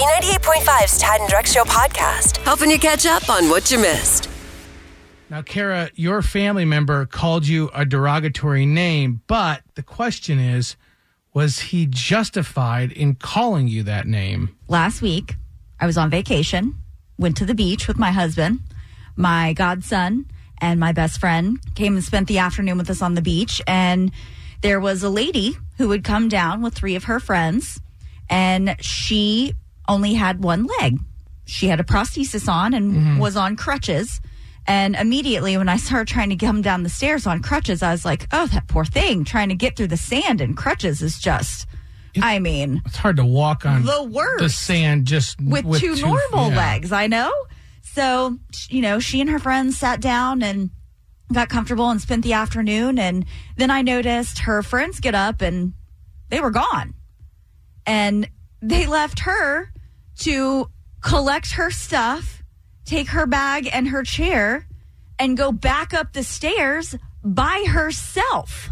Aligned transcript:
B98.5's 0.00 0.96
Tad 0.96 1.20
and 1.20 1.30
Drex 1.30 1.52
Show 1.52 1.64
podcast, 1.64 2.38
helping 2.38 2.70
you 2.70 2.78
catch 2.78 3.04
up 3.04 3.28
on 3.28 3.50
what 3.50 3.70
you 3.70 3.78
missed. 3.78 4.30
Now, 5.28 5.42
Kara, 5.42 5.90
your 5.94 6.22
family 6.22 6.64
member 6.64 7.04
called 7.04 7.46
you 7.46 7.68
a 7.74 7.84
derogatory 7.84 8.64
name, 8.64 9.20
but 9.26 9.60
the 9.74 9.82
question 9.82 10.38
is, 10.38 10.76
was 11.34 11.58
he 11.58 11.84
justified 11.84 12.92
in 12.92 13.16
calling 13.16 13.68
you 13.68 13.82
that 13.82 14.06
name? 14.06 14.56
last 14.68 15.02
week 15.02 15.34
I 15.78 15.84
was 15.84 15.98
on 15.98 16.08
vacation, 16.08 16.76
went 17.18 17.36
to 17.36 17.44
the 17.44 17.54
beach 17.54 17.86
with 17.86 17.98
my 17.98 18.10
husband, 18.10 18.60
my 19.16 19.52
godson, 19.52 20.24
and 20.62 20.80
my 20.80 20.92
best 20.92 21.20
friend 21.20 21.58
came 21.74 21.94
and 21.94 22.02
spent 22.02 22.26
the 22.26 22.38
afternoon 22.38 22.78
with 22.78 22.88
us 22.88 23.02
on 23.02 23.16
the 23.16 23.22
beach. 23.22 23.60
And 23.66 24.12
there 24.62 24.80
was 24.80 25.02
a 25.02 25.10
lady 25.10 25.58
who 25.76 25.88
would 25.88 26.04
come 26.04 26.30
down 26.30 26.62
with 26.62 26.72
three 26.72 26.96
of 26.96 27.04
her 27.04 27.20
friends, 27.20 27.78
and 28.30 28.76
she 28.80 29.52
only 29.90 30.14
had 30.14 30.42
one 30.42 30.66
leg. 30.80 30.98
She 31.44 31.66
had 31.66 31.80
a 31.80 31.84
prosthesis 31.84 32.48
on 32.48 32.72
and 32.74 32.92
mm-hmm. 32.92 33.18
was 33.18 33.36
on 33.36 33.56
crutches. 33.56 34.20
And 34.66 34.94
immediately 34.94 35.56
when 35.56 35.68
I 35.68 35.76
started 35.76 36.06
trying 36.12 36.30
to 36.30 36.36
come 36.36 36.62
down 36.62 36.84
the 36.84 36.88
stairs 36.88 37.26
on 37.26 37.42
crutches, 37.42 37.82
I 37.82 37.90
was 37.90 38.04
like, 38.04 38.28
oh, 38.32 38.46
that 38.46 38.68
poor 38.68 38.84
thing 38.84 39.24
trying 39.24 39.48
to 39.48 39.56
get 39.56 39.76
through 39.76 39.88
the 39.88 39.96
sand 39.96 40.40
and 40.40 40.56
crutches 40.56 41.02
is 41.02 41.18
just, 41.18 41.66
I 42.22 42.38
mean, 42.38 42.82
It's 42.86 42.96
hard 42.96 43.16
to 43.16 43.24
walk 43.24 43.66
on 43.66 43.84
The 43.84 44.02
worst. 44.02 44.42
the 44.44 44.48
sand 44.48 45.06
just 45.06 45.40
with, 45.40 45.64
two, 45.80 45.96
normal 45.96 46.50
yeah. 46.50 46.56
legs. 46.56 46.92
I 46.92 47.08
know. 47.08 47.32
So, 47.82 48.38
you 48.68 48.82
know, 48.82 49.00
she 49.00 49.20
and 49.20 49.28
her 49.30 49.40
friends 49.40 49.76
sat 49.76 50.00
down 50.00 50.42
and 50.42 50.70
got 51.32 51.48
comfortable 51.48 51.90
and 51.90 52.00
spent 52.00 52.22
the 52.22 52.34
afternoon. 52.34 52.98
And 52.98 53.24
then 53.56 53.70
I 53.70 53.82
noticed 53.82 54.40
her 54.40 54.62
friends 54.62 55.00
get 55.00 55.16
up 55.16 55.40
and 55.40 55.72
they 56.28 56.40
were 56.40 56.50
gone. 56.50 56.94
And 57.86 58.28
they 58.62 58.86
left 58.86 59.20
her 59.20 59.72
to 60.20 60.68
collect 61.02 61.52
her 61.52 61.70
stuff, 61.70 62.42
take 62.84 63.08
her 63.08 63.26
bag 63.26 63.68
and 63.72 63.88
her 63.88 64.02
chair, 64.02 64.66
and 65.18 65.36
go 65.36 65.52
back 65.52 65.92
up 65.94 66.12
the 66.12 66.22
stairs 66.22 66.94
by 67.22 67.64
herself. 67.68 68.70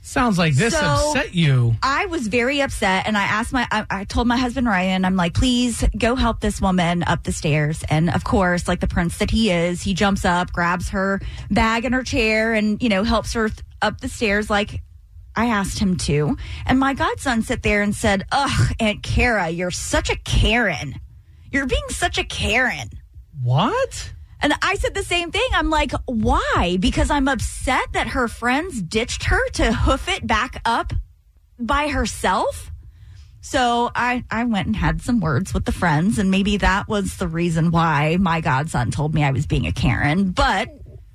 Sounds 0.00 0.38
like 0.38 0.54
this 0.54 0.72
So- 0.72 1.10
upset 1.10 1.34
you. 1.34 1.76
I 1.82 2.06
was 2.06 2.28
very 2.28 2.62
upset 2.62 3.06
and 3.06 3.18
I 3.18 3.24
asked 3.24 3.52
my, 3.52 3.68
I, 3.70 3.84
I 3.90 4.04
told 4.04 4.26
my 4.26 4.38
husband 4.38 4.66
Ryan, 4.66 5.04
I'm 5.04 5.16
like, 5.16 5.34
please 5.34 5.84
go 5.98 6.16
help 6.16 6.40
this 6.40 6.62
woman 6.62 7.02
up 7.02 7.24
the 7.24 7.32
stairs. 7.32 7.84
And 7.90 8.08
of 8.08 8.24
course, 8.24 8.66
like 8.66 8.80
the 8.80 8.86
prince 8.86 9.18
that 9.18 9.30
he 9.30 9.50
is, 9.50 9.82
he 9.82 9.92
jumps 9.92 10.24
up, 10.24 10.50
grabs 10.50 10.88
her 10.90 11.20
bag 11.50 11.84
and 11.84 11.94
her 11.94 12.02
chair 12.04 12.54
and, 12.54 12.82
you 12.82 12.88
know, 12.88 13.02
helps 13.04 13.34
her 13.34 13.50
th- 13.50 13.60
up 13.82 14.00
the 14.00 14.08
stairs 14.08 14.48
like 14.48 14.80
I 15.38 15.46
asked 15.46 15.78
him 15.78 15.96
to. 15.98 16.36
And 16.66 16.80
my 16.80 16.94
godson 16.94 17.42
sat 17.42 17.62
there 17.62 17.80
and 17.80 17.94
said, 17.94 18.26
ugh, 18.32 18.74
Aunt 18.80 19.04
Kara, 19.04 19.48
you're 19.48 19.70
such 19.70 20.10
a 20.10 20.16
Karen. 20.16 20.96
You're 21.52 21.66
being 21.66 21.88
such 21.90 22.18
a 22.18 22.24
Karen. 22.24 22.90
What? 23.40 24.12
And 24.40 24.52
I 24.62 24.74
said 24.74 24.94
the 24.94 25.04
same 25.04 25.30
thing. 25.30 25.48
I'm 25.52 25.70
like, 25.70 25.92
why? 26.06 26.76
Because 26.80 27.08
I'm 27.08 27.28
upset 27.28 27.84
that 27.92 28.08
her 28.08 28.26
friends 28.26 28.82
ditched 28.82 29.24
her 29.24 29.48
to 29.50 29.72
hoof 29.72 30.08
it 30.08 30.26
back 30.26 30.60
up 30.64 30.92
by 31.56 31.86
herself. 31.86 32.72
So 33.40 33.92
I, 33.94 34.24
I 34.32 34.44
went 34.44 34.66
and 34.66 34.74
had 34.74 35.00
some 35.02 35.20
words 35.20 35.54
with 35.54 35.64
the 35.64 35.72
friends, 35.72 36.18
and 36.18 36.32
maybe 36.32 36.56
that 36.56 36.88
was 36.88 37.16
the 37.16 37.28
reason 37.28 37.70
why 37.70 38.16
my 38.18 38.40
godson 38.40 38.90
told 38.90 39.14
me 39.14 39.22
I 39.22 39.30
was 39.30 39.46
being 39.46 39.66
a 39.66 39.72
Karen. 39.72 40.32
But 40.32 40.68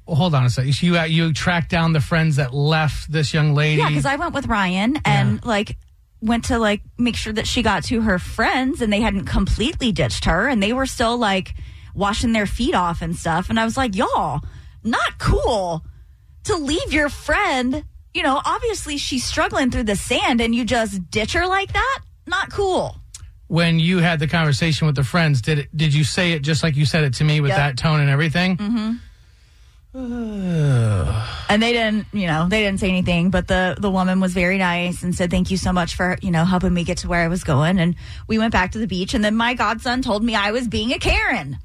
Well, 0.06 0.16
hold 0.18 0.36
on 0.36 0.46
a 0.46 0.50
second. 0.50 0.82
You 0.82 0.98
uh, 0.98 1.04
you 1.04 1.32
tracked 1.34 1.70
down 1.70 1.94
the 1.94 2.02
friends 2.02 2.36
that 2.36 2.54
left 2.54 3.12
this 3.12 3.34
young 3.34 3.54
lady. 3.56 3.82
yeah, 3.82 3.88
because 3.90 4.06
I 4.06 4.16
went 4.18 4.34
with 4.34 4.48
Ryan 4.48 4.98
and 5.06 5.44
like 5.46 5.78
went 6.22 6.46
to 6.46 6.58
like 6.60 6.82
make 6.98 7.16
sure 7.16 7.34
that 7.34 7.48
she 7.48 7.62
got 7.62 7.84
to 7.86 8.02
her 8.02 8.20
friends, 8.20 8.82
and 8.82 8.92
they 8.92 9.02
hadn't 9.02 9.26
completely 9.26 9.92
ditched 9.92 10.26
her, 10.26 10.48
and 10.48 10.62
they 10.62 10.74
were 10.74 10.86
still 10.86 11.18
like 11.18 11.54
washing 11.96 12.34
their 12.34 12.46
feet 12.46 12.76
off 12.76 13.02
and 13.02 13.16
stuff. 13.16 13.50
And 13.50 13.60
I 13.60 13.66
was 13.66 13.78
like, 13.78 13.96
y'all, 13.96 14.42
not 14.84 15.20
cool 15.20 15.86
to 16.46 16.56
leave 16.56 16.92
your 16.92 17.08
friend. 17.10 17.86
You 18.14 18.24
know, 18.24 18.42
obviously 18.44 18.98
she's 18.98 19.24
struggling 19.24 19.72
through 19.72 19.84
the 19.84 19.96
sand, 19.96 20.42
and 20.42 20.54
you 20.54 20.66
just 20.66 21.10
ditch 21.12 21.34
her 21.34 21.48
like 21.48 21.72
that. 21.74 22.00
Not 22.28 22.52
cool. 22.52 22.96
when 23.48 23.80
you 23.80 24.00
had 24.00 24.20
the 24.20 24.28
conversation 24.28 24.88
with 24.88 24.96
the 24.96 25.04
friends, 25.04 25.42
did 25.42 25.60
it? 25.60 25.78
Did 25.78 25.94
you 25.94 26.04
say 26.04 26.32
it 26.34 26.42
just 26.42 26.62
like 26.64 26.76
you 26.76 26.86
said 26.86 27.04
it 27.06 27.14
to 27.16 27.24
me 27.24 27.40
with 27.42 27.50
Yep. 27.50 27.58
that 27.58 27.78
tone 27.78 28.00
and 28.00 28.10
everything? 28.10 28.58
Mm-hmm. 28.58 28.94
And 31.50 31.62
they 31.62 31.72
didn't, 31.72 32.08
you 32.14 32.26
know, 32.26 32.48
they 32.50 32.64
didn't 32.64 32.80
say 32.80 32.90
anything, 32.90 33.30
but 33.30 33.48
the 33.48 33.76
the 33.78 33.92
woman 33.92 34.20
was 34.20 34.34
very 34.34 34.58
nice 34.58 35.04
and 35.04 35.14
said 35.14 35.30
thank 35.30 35.52
you 35.52 35.58
so 35.58 35.72
much 35.72 35.96
for, 35.96 36.18
you 36.22 36.32
know, 36.32 36.46
helping 36.46 36.74
me 36.74 36.84
get 36.84 37.00
to 37.00 37.08
where 37.08 37.24
I 37.24 37.28
was 37.28 37.44
going 37.44 37.78
and 37.78 37.96
we 38.28 38.40
went 38.40 38.54
back 38.54 38.72
to 38.72 38.80
the 38.80 38.88
beach 38.88 39.14
and 39.14 39.24
then 39.24 39.36
my 39.36 39.54
godson 39.54 40.02
told 40.02 40.24
me 40.24 40.34
I 40.34 40.52
was 40.52 40.68
being 40.68 40.94
a 40.94 40.98
Karen. 40.98 41.60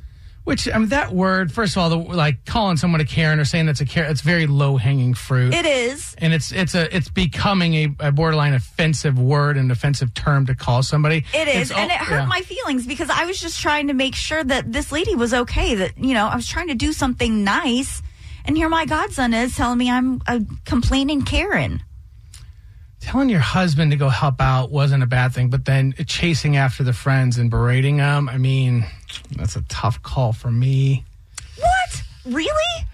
Which 0.44 0.67
I 0.67 0.78
mean, 0.78 0.88
that 0.88 1.12
word. 1.12 1.53
First 1.53 1.77
of 1.77 1.83
all, 1.83 1.91
the, 1.91 1.97
like 1.97 2.47
calling 2.47 2.78
someone 2.78 3.03
a 3.03 3.05
Karen 3.05 3.38
or 3.38 3.44
saying 3.44 3.67
that's 3.67 3.83
a 3.83 3.84
Karen, 3.84 4.11
it's 4.11 4.22
very 4.22 4.47
low 4.47 4.78
hanging 4.78 5.12
fruit. 5.12 5.53
It 5.53 5.67
is. 5.67 6.15
and 6.17 6.33
it's 6.33 6.53
it's 6.53 6.75
a 6.75 6.94
it's 6.94 7.11
becoming 7.11 7.75
a, 7.75 7.94
a 8.00 8.12
borderline 8.12 8.55
offensive 8.55 9.19
word 9.19 9.59
and 9.59 9.71
offensive 9.71 10.15
term 10.15 10.47
to 10.47 10.55
call 10.55 10.83
somebody. 10.83 11.25
It 11.34 11.49
is. 11.49 11.71
It's 11.71 11.71
and 11.71 11.91
all- 11.91 11.97
it 11.97 12.03
hurt 12.03 12.21
yeah. 12.21 12.27
my 12.27 12.41
feelings 12.41 12.87
because 12.87 13.11
I 13.11 13.27
was 13.27 13.38
just 13.38 13.61
trying 13.61 13.88
to 13.88 13.94
make 13.94 14.15
sure 14.15 14.43
that 14.43 14.72
this 14.72 14.91
lady 14.91 15.15
was 15.15 15.34
okay, 15.34 15.75
that, 15.75 15.99
you 15.99 16.15
know, 16.15 16.27
I 16.27 16.37
was 16.37 16.49
trying 16.49 16.69
to 16.69 16.75
do 16.75 16.94
something 16.94 17.44
nice. 17.44 18.03
And 18.48 18.56
here 18.56 18.70
my 18.70 18.86
godson 18.86 19.34
is 19.34 19.54
telling 19.54 19.76
me 19.76 19.91
I'm 19.91 20.22
a 20.26 20.41
complaining 20.64 21.20
Karen. 21.20 21.82
telling 22.98 23.28
your 23.28 23.41
husband 23.41 23.91
to 23.91 23.97
go 23.98 24.09
help 24.09 24.41
out 24.41 24.70
wasn't 24.70 25.03
a 25.03 25.06
bad 25.06 25.34
thing, 25.34 25.50
but 25.50 25.66
then 25.66 25.92
chasing 26.06 26.56
after 26.56 26.82
the 26.82 26.94
friends 26.94 27.37
and 27.37 27.50
berating 27.50 27.98
them. 27.98 28.26
I 28.26 28.38
mean, 28.38 28.87
that's 29.37 29.54
a 29.54 29.62
tough 29.69 30.03
call 30.03 30.32
for 30.32 30.50
me. 30.50 31.04
What? 31.58 32.03
Really? 32.25 32.87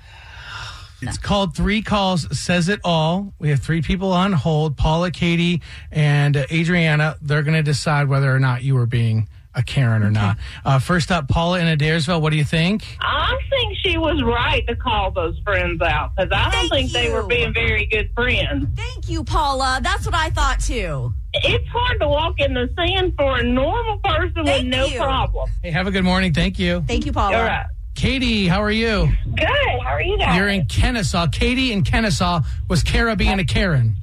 It's 1.03 1.19
called 1.19 1.55
Three 1.55 1.83
Calls 1.83 2.37
Says 2.37 2.69
It 2.69 2.81
All. 2.83 3.33
We 3.39 3.51
have 3.51 3.61
three 3.61 3.81
people 3.81 4.13
on 4.13 4.33
hold 4.33 4.77
Paula, 4.77 5.13
Katie, 5.13 5.63
and 5.93 6.37
uh, 6.37 6.47
Adriana. 6.51 7.17
They're 7.23 7.43
going 7.45 7.55
to 7.55 7.63
decide 7.63 8.09
whether 8.09 8.35
or 8.35 8.41
not 8.41 8.65
you 8.65 8.77
are 8.79 8.87
being 8.87 9.29
a 9.55 9.63
Karen 9.63 10.03
or 10.03 10.11
not. 10.11 10.37
Uh, 10.65 10.79
first 10.79 11.11
up, 11.13 11.29
Paula 11.29 11.61
in 11.61 11.67
Adairsville. 11.79 12.21
What 12.21 12.31
do 12.31 12.37
you 12.37 12.45
think? 12.45 12.97
I 13.01 13.39
think 13.51 13.77
she 13.83 13.97
was 13.99 14.23
right 14.23 14.67
to 14.67 14.77
call 14.77 15.11
those 15.11 15.39
friends 15.45 15.81
out 15.81 16.13
because 16.17 16.31
I 16.33 16.51
don't 16.51 16.69
Thank 16.69 16.73
think 16.73 16.93
they 16.93 17.11
were 17.13 17.23
being 17.27 17.55
very 17.55 17.87
good 17.87 18.11
friends. 18.15 18.67
Thank 18.77 19.09
you, 19.09 19.25
Paula. 19.25 19.81
That's 19.83 20.07
what 20.07 20.15
I 20.15 20.31
thought 20.31 20.61
too. 20.61 21.13
It's 21.35 21.69
hard 21.69 22.01
to 22.01 22.09
walk 22.09 22.35
in 22.39 22.55
the 22.55 22.69
sand 22.77 23.15
for 23.17 23.39
a 23.39 23.43
normal 23.43 23.99
person 23.99 24.45
Thank 24.45 24.65
with 24.65 24.67
no 24.67 24.87
you. 24.87 24.99
problem. 24.99 25.51
Hey, 25.63 25.71
have 25.71 25.87
a 25.87 25.91
good 25.91 26.05
morning. 26.05 26.33
Thank 26.33 26.59
you. 26.59 26.83
Thank 26.87 27.07
you, 27.07 27.13
Paula. 27.13 27.37
All 27.37 27.45
right. 27.45 27.67
Katie, 27.95 28.47
how 28.49 28.61
are 28.63 28.71
you? 28.73 29.09
Good. 29.37 29.47
How 29.47 29.91
are 29.95 30.03
you 30.03 30.19
guys? 30.19 30.37
You're 30.37 30.49
in 30.49 30.67
Kennesaw. 30.67 31.29
Katie 31.29 31.73
in 31.73 31.83
Kennesaw. 31.85 32.43
Was 32.69 32.83
Kara 32.83 33.15
being 33.15 33.39
a 33.39 33.45
Karen? 33.45 33.97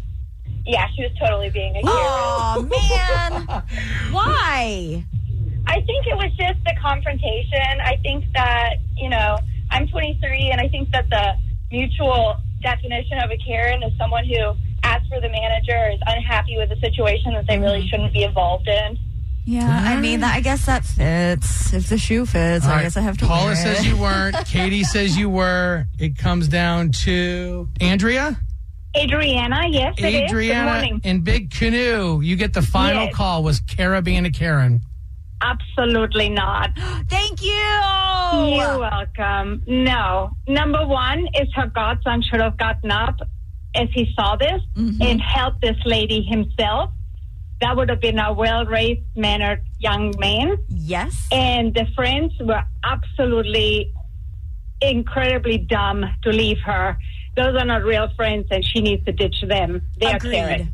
Yeah, 0.65 0.87
she 0.95 1.01
was 1.03 1.11
totally 1.19 1.49
being 1.49 1.71
a 1.75 1.81
Karen. 1.81 1.87
Oh 1.97 2.69
man. 2.69 3.63
Why? 4.13 5.03
I 5.71 5.79
think 5.85 6.05
it 6.05 6.17
was 6.17 6.31
just 6.35 6.59
the 6.65 6.75
confrontation. 6.81 7.79
I 7.81 7.95
think 8.03 8.25
that, 8.33 8.75
you 8.97 9.09
know, 9.09 9.39
I'm 9.69 9.87
23 9.87 10.49
and 10.51 10.59
I 10.59 10.67
think 10.67 10.91
that 10.91 11.09
the 11.09 11.33
mutual 11.71 12.35
definition 12.61 13.19
of 13.19 13.31
a 13.31 13.37
Karen 13.37 13.81
is 13.81 13.97
someone 13.97 14.25
who 14.25 14.53
asks 14.83 15.07
for 15.07 15.21
the 15.21 15.29
manager 15.29 15.89
is 15.91 15.99
unhappy 16.07 16.57
with 16.57 16.71
a 16.71 16.79
situation 16.81 17.31
that 17.35 17.47
they 17.47 17.57
really 17.57 17.79
mm-hmm. 17.79 17.87
shouldn't 17.87 18.13
be 18.13 18.23
involved 18.23 18.67
in. 18.67 18.97
Yeah, 19.45 19.65
I 19.65 19.97
mean, 19.99 20.25
I 20.25 20.41
guess 20.41 20.65
that 20.65 20.83
fits. 20.83 21.73
If 21.73 21.87
the 21.87 21.97
shoe 21.97 22.25
fits, 22.25 22.65
All 22.65 22.71
I 22.71 22.75
right. 22.75 22.83
guess 22.83 22.97
I 22.97 23.01
have 23.01 23.17
to. 23.19 23.25
Paula 23.25 23.45
wear 23.45 23.55
says 23.55 23.87
you 23.87 23.95
weren't. 23.95 24.35
Katie 24.45 24.83
says 24.83 25.17
you 25.17 25.29
were. 25.29 25.87
It 25.97 26.17
comes 26.17 26.49
down 26.49 26.91
to 27.05 27.69
Andrea. 27.79 28.37
Adriana, 28.95 29.61
yes, 29.69 29.95
it 29.97 30.03
is. 30.03 30.11
Good 30.11 30.23
Adriana 30.23 30.71
morning. 30.73 31.01
in 31.05 31.21
Big 31.21 31.49
Canoe. 31.49 32.19
You 32.21 32.35
get 32.35 32.53
the 32.53 32.61
final 32.61 33.05
Yes. 33.05 33.15
call. 33.15 33.41
Was 33.41 33.61
Kara 33.61 34.01
being 34.01 34.25
a 34.25 34.31
Karen? 34.31 34.81
Absolutely 35.41 36.29
not. 36.29 36.71
Thank 37.09 37.43
you. 37.43 37.51
You're 37.51 38.79
welcome. 38.79 39.63
No. 39.67 40.31
Number 40.47 40.85
one 40.85 41.27
is 41.39 41.47
her 41.55 41.67
godson 41.67 42.21
should 42.21 42.39
have 42.39 42.57
gotten 42.57 42.91
up 42.91 43.15
as 43.75 43.87
he 43.93 44.11
saw 44.15 44.35
this 44.35 44.61
mm-hmm. 44.75 45.01
and 45.01 45.21
helped 45.21 45.61
this 45.61 45.77
lady 45.85 46.23
himself. 46.23 46.91
That 47.61 47.75
would 47.77 47.89
have 47.89 48.01
been 48.01 48.19
a 48.19 48.33
well 48.33 48.65
raised, 48.65 49.01
mannered 49.15 49.63
young 49.79 50.13
man. 50.17 50.57
Yes. 50.69 51.27
And 51.31 51.73
the 51.73 51.85
friends 51.95 52.33
were 52.39 52.63
absolutely 52.83 53.93
incredibly 54.81 55.59
dumb 55.59 56.03
to 56.23 56.31
leave 56.31 56.57
her. 56.65 56.97
Those 57.35 57.55
are 57.55 57.65
not 57.65 57.83
real 57.83 58.09
friends, 58.15 58.47
and 58.51 58.65
she 58.65 58.81
needs 58.81 59.05
to 59.05 59.11
ditch 59.11 59.43
them. 59.47 59.81
They 59.99 60.07
are 60.07 60.19
Karen. 60.19 60.71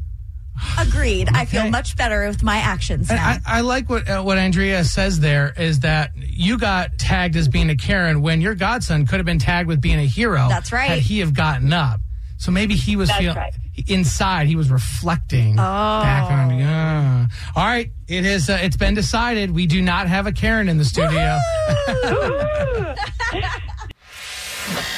Agreed. 0.79 1.27
Agreed. 1.27 1.29
I 1.33 1.45
feel 1.45 1.69
much 1.69 1.95
better 1.95 2.27
with 2.27 2.43
my 2.43 2.57
actions 2.57 3.09
now. 3.09 3.23
I, 3.23 3.39
I 3.45 3.61
like 3.61 3.89
what 3.89 4.09
uh, 4.09 4.21
what 4.21 4.37
Andrea 4.37 4.83
says 4.83 5.19
there 5.19 5.53
is 5.57 5.81
that 5.81 6.11
you 6.15 6.57
got 6.57 6.97
tagged 6.97 7.35
as 7.35 7.47
being 7.47 7.69
a 7.69 7.75
Karen 7.75 8.21
when 8.21 8.41
your 8.41 8.55
godson 8.55 9.05
could 9.05 9.17
have 9.17 9.25
been 9.25 9.39
tagged 9.39 9.67
with 9.67 9.81
being 9.81 9.99
a 9.99 10.05
hero. 10.05 10.47
That's 10.49 10.71
right. 10.71 10.89
Had 10.89 10.99
he 10.99 11.19
have 11.19 11.33
gotten 11.33 11.73
up, 11.73 11.99
so 12.37 12.51
maybe 12.51 12.75
he 12.75 12.95
was 12.95 13.11
feeling 13.11 13.37
right. 13.37 13.53
inside 13.87 14.47
he 14.47 14.55
was 14.55 14.69
reflecting 14.69 15.55
back 15.55 16.31
on 16.31 16.57
yeah. 16.57 17.27
All 17.55 17.65
right, 17.65 17.91
it 18.07 18.25
is. 18.25 18.49
Uh, 18.49 18.59
it's 18.61 18.77
been 18.77 18.93
decided. 18.93 19.51
We 19.51 19.67
do 19.67 19.81
not 19.81 20.07
have 20.07 20.27
a 20.27 20.31
Karen 20.31 20.69
in 20.69 20.77
the 20.77 20.85
studio. 20.85 21.37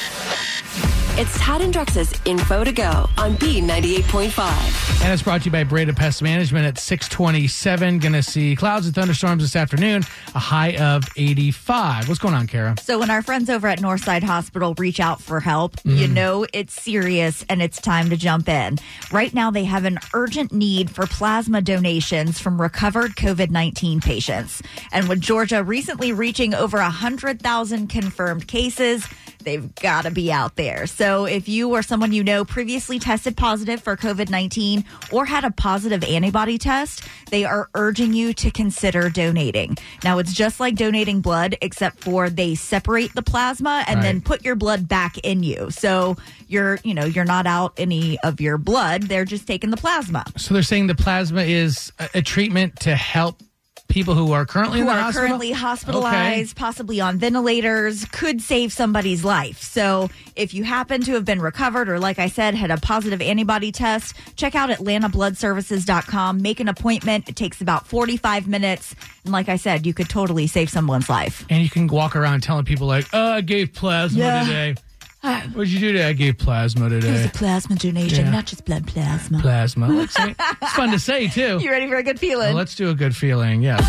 It's 1.20 1.38
Tad 1.38 1.60
and 1.60 1.74
Drex's 1.74 2.14
Info 2.24 2.64
to 2.64 2.72
Go 2.72 3.10
on 3.18 3.36
B98.5. 3.36 5.04
And 5.04 5.12
it's 5.12 5.22
brought 5.22 5.42
to 5.42 5.46
you 5.48 5.52
by 5.52 5.66
Breda 5.66 5.94
Pest 5.94 6.22
Management 6.22 6.66
at 6.66 6.78
627. 6.78 8.00
Going 8.00 8.14
to 8.14 8.24
see 8.24 8.56
clouds 8.56 8.86
and 8.86 8.96
thunderstorms 8.96 9.44
this 9.44 9.54
afternoon, 9.58 10.04
a 10.34 10.40
high 10.40 10.78
of 10.78 11.04
85. 11.18 12.08
What's 12.08 12.22
going 12.22 12.36
on, 12.36 12.48
Kara? 12.48 12.76
So 12.82 13.00
when 13.00 13.10
our 13.10 13.22
friends 13.22 13.50
over 13.50 13.68
at 13.68 13.80
Northside 13.80 14.24
Hospital 14.24 14.74
reach 14.78 15.02
out 15.02 15.22
for 15.22 15.42
help, 15.42 15.76
you 15.84 16.08
mm. 16.08 16.14
know 16.14 16.48
it's 16.54 16.82
serious 16.82 17.44
and 17.50 17.62
it's 17.62 17.82
time 17.82 18.10
to 18.12 18.16
jump 18.16 18.48
in. 18.48 18.78
Right 19.12 19.34
now, 19.34 19.52
they 19.52 19.66
have 19.66 19.84
an 19.84 20.00
urgent 20.14 20.54
need 20.54 20.90
for 20.90 21.06
plasma 21.06 21.62
donations 21.62 22.40
from 22.40 22.62
recovered 22.62 23.18
COVID 23.18 23.50
19 23.50 24.00
patients. 24.00 24.64
And 24.94 25.10
with 25.10 25.20
Georgia 25.20 25.66
recently 25.66 26.14
reaching 26.14 26.54
over 26.54 26.78
100,000 26.78 27.88
confirmed 27.88 28.48
cases, 28.48 29.06
they've 29.40 29.74
got 29.76 30.04
to 30.04 30.12
be 30.12 30.32
out 30.32 30.56
there. 30.56 30.88
So 30.88 31.26
if 31.26 31.48
you 31.50 31.72
or 31.72 31.82
someone 31.82 32.12
you 32.12 32.24
know 32.24 32.46
previously 32.46 33.00
tested 33.00 33.36
positive 33.38 33.82
for 33.82 33.96
COVID 33.96 34.30
19 34.30 34.86
or 35.12 35.26
had 35.26 35.44
a 35.44 35.52
positive 35.52 36.04
antibody 36.04 36.58
test, 36.58 37.04
they 37.30 37.46
are 37.46 37.70
urging 37.74 38.14
you 38.14 38.34
to 38.34 38.52
consider 38.52 39.10
donating. 39.10 39.78
Now, 40.04 40.20
it's 40.20 40.34
just 40.34 40.60
like 40.60 40.76
donating 40.76 41.22
blood, 41.22 41.58
except 41.62 42.00
for 42.00 42.30
they 42.30 42.56
separate 42.56 43.14
the 43.14 43.24
plasma 43.24 43.84
and 43.88 44.04
then 44.04 44.22
put 44.22 44.44
your 44.44 44.56
blood 44.56 44.88
back 44.88 45.18
in 45.20 45.44
you. 45.44 45.70
So 45.72 46.18
you're, 46.48 46.80
you 46.84 46.94
know, 46.94 47.06
you're 47.06 47.26
not 47.26 47.48
out 47.48 47.74
any 47.78 48.20
of 48.20 48.42
your 48.42 48.58
blood. 48.58 49.04
They're 49.04 49.26
just 49.26 49.48
taking 49.48 49.70
the 49.70 49.78
plasma. 49.78 50.26
So 50.38 50.54
they're 50.54 50.64
saying 50.64 50.88
the 50.88 50.96
plasma 50.96 51.42
is 51.42 51.92
a 52.14 52.22
treatment 52.22 52.80
to 52.82 52.96
help 52.96 53.42
people 53.90 54.14
who 54.16 54.32
are 54.32 54.46
currently 54.46 54.80
in 54.80 54.86
who 54.86 54.92
the 54.92 54.96
are 54.98 55.02
hospital? 55.02 55.28
currently 55.28 55.52
hospitalized, 55.52 56.56
possibly 56.56 57.02
on 57.02 57.18
ventilators, 57.18 58.06
could 58.06 58.40
save 58.42 58.72
somebody's 58.72 59.26
life. 59.26 59.62
So 59.62 60.10
if 60.36 60.54
you 60.54 60.64
happen 60.64 61.02
to 61.02 61.14
have 61.14 61.26
been 61.26 61.42
recovered 61.42 61.90
or, 61.90 62.00
like 62.00 62.20
I 62.20 62.28
said, 62.28 62.56
had 62.56 62.72
a 62.72 62.78
positive 62.78 63.22
antibody 63.22 63.72
test, 63.72 64.16
check 64.36 64.56
out 64.56 64.70
AtlantaBloodServices.com. 64.70 66.42
Make 66.42 66.60
an 66.60 66.68
appointment. 66.68 67.28
It 67.30 67.36
takes 67.36 67.62
about 67.62 67.88
45 67.88 68.48
minutes. 68.48 68.96
And 69.24 69.34
like 69.34 69.50
I 69.50 69.56
said, 69.58 69.86
you 69.86 69.94
could 69.94 70.10
totally 70.10 70.48
save 70.48 70.70
someone's 70.70 71.10
life. 71.10 71.46
And 71.50 71.62
you 71.64 71.70
can 71.70 71.88
walk 71.88 72.16
around 72.16 72.42
telling 72.44 72.66
people 72.66 72.88
like, 72.88 73.08
"Oh, 73.14 73.34
I 73.34 73.42
gave 73.42 73.74
plasma 73.74 74.20
Yeah. 74.20 74.44
today." 74.44 74.76
What'd 75.22 75.68
you 75.70 75.80
do 75.80 75.92
today? 75.92 76.06
I 76.06 76.14
gave 76.14 76.38
plasma 76.38 76.88
today. 76.90 77.10
It 77.10 77.12
was 77.12 77.26
a 77.26 77.30
plasma 77.30 77.76
donation, 77.76 78.26
Yeah. 78.26 78.32
not 78.32 78.46
just 78.46 78.64
blood 78.66 78.88
plasma. 78.88 79.40
Plasma. 79.40 79.88
Let's 79.92 80.14
say- 80.14 80.34
It's 80.62 80.74
fun 80.74 80.92
to 80.92 81.00
say 81.00 81.28
too. 81.28 81.60
You 81.62 81.70
ready 81.72 81.88
for 81.90 81.98
a 81.98 82.04
good 82.04 82.20
feeling? 82.20 82.48
Well, 82.50 82.56
let's 82.56 82.76
do 82.76 82.90
a 82.90 82.94
good 82.96 83.16
feeling. 83.16 83.62
Yes. 83.62 83.80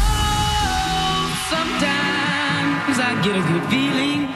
Sometimes 1.48 2.98
I 2.98 3.20
get 3.22 3.36
a 3.36 3.42
good 3.52 3.70
feeling. 3.70 4.28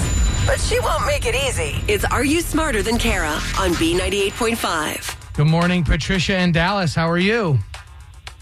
But 0.46 0.60
she 0.60 0.78
won't 0.78 1.06
make 1.06 1.26
it 1.26 1.34
easy. 1.34 1.74
It's 1.92 2.04
Are 2.04 2.24
You 2.24 2.40
Smarter 2.40 2.84
Than 2.84 2.98
Kara 2.98 3.32
on 3.58 3.72
B98.5. 3.74 5.34
Good 5.34 5.48
morning, 5.48 5.82
Patricia 5.82 6.36
and 6.36 6.54
Dallas. 6.54 6.94
How 6.94 7.10
are 7.10 7.18
you? 7.18 7.58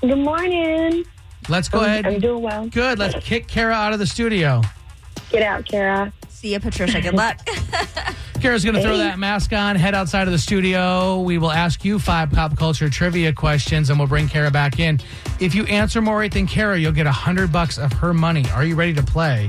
Good 0.02 0.18
morning. 0.18 1.06
Let's 1.48 1.68
go 1.68 1.80
ahead. 1.80 2.06
I'm 2.06 2.20
doing 2.20 2.42
well. 2.42 2.68
Good. 2.68 2.98
Let's 2.98 3.24
kick 3.24 3.46
Kara 3.48 3.74
out 3.74 3.92
of 3.92 3.98
the 3.98 4.06
studio. 4.06 4.62
Get 5.30 5.42
out, 5.42 5.64
Kara. 5.64 6.12
See 6.28 6.52
you, 6.52 6.60
Patricia. 6.60 7.00
Good 7.00 7.14
luck. 7.14 7.40
Kara's 8.40 8.62
going 8.62 8.76
to 8.76 8.82
throw 8.82 8.98
that 8.98 9.18
mask 9.18 9.54
on, 9.54 9.74
head 9.76 9.94
outside 9.94 10.28
of 10.28 10.32
the 10.32 10.38
studio. 10.38 11.20
We 11.20 11.38
will 11.38 11.50
ask 11.50 11.84
you 11.84 11.98
five 11.98 12.30
pop 12.30 12.56
culture 12.58 12.90
trivia 12.90 13.32
questions, 13.32 13.88
and 13.88 13.98
we'll 13.98 14.08
bring 14.08 14.28
Kara 14.28 14.50
back 14.50 14.78
in. 14.78 15.00
If 15.40 15.54
you 15.54 15.64
answer 15.64 16.02
more 16.02 16.18
right 16.18 16.30
than 16.30 16.46
Kara, 16.46 16.78
you'll 16.78 16.92
get 16.92 17.06
a 17.06 17.12
hundred 17.12 17.50
bucks 17.50 17.78
of 17.78 17.90
her 17.94 18.12
money. 18.12 18.44
Are 18.50 18.64
you 18.64 18.74
ready 18.74 18.92
to 18.92 19.02
play? 19.02 19.48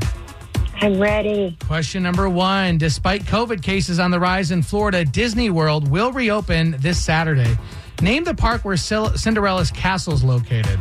I'm 0.81 0.99
ready. 0.99 1.57
Question 1.67 2.03
number 2.03 2.29
one: 2.29 2.77
Despite 2.77 3.23
COVID 3.25 3.61
cases 3.61 3.99
on 3.99 4.11
the 4.11 4.19
rise 4.19 4.51
in 4.51 4.61
Florida, 4.61 5.03
Disney 5.03 5.49
World 5.49 5.89
will 5.89 6.13
reopen 6.13 6.75
this 6.79 7.03
Saturday. 7.03 7.57
Name 8.01 8.23
the 8.23 8.33
park 8.33 8.63
where 8.63 8.77
Cinderella's 8.77 9.71
castle 9.71 10.13
is 10.13 10.23
located. 10.23 10.79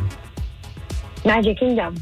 Magic 1.25 1.57
Kingdom. 1.57 1.95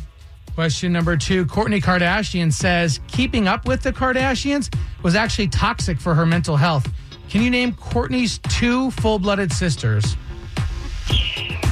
Question 0.55 0.93
number 0.93 1.17
two 1.17 1.45
Kourtney 1.45 1.81
Kardashian 1.81 2.53
says 2.53 2.99
keeping 3.07 3.47
up 3.47 3.65
with 3.65 3.81
the 3.81 3.91
Kardashians 3.91 4.73
was 5.01 5.15
actually 5.15 5.47
toxic 5.47 5.99
for 5.99 6.13
her 6.13 6.25
mental 6.25 6.57
health. 6.57 6.87
Can 7.29 7.41
you 7.41 7.49
name 7.49 7.73
Kourtney's 7.73 8.37
two 8.37 8.91
full 8.91 9.17
blooded 9.17 9.51
sisters? 9.51 10.15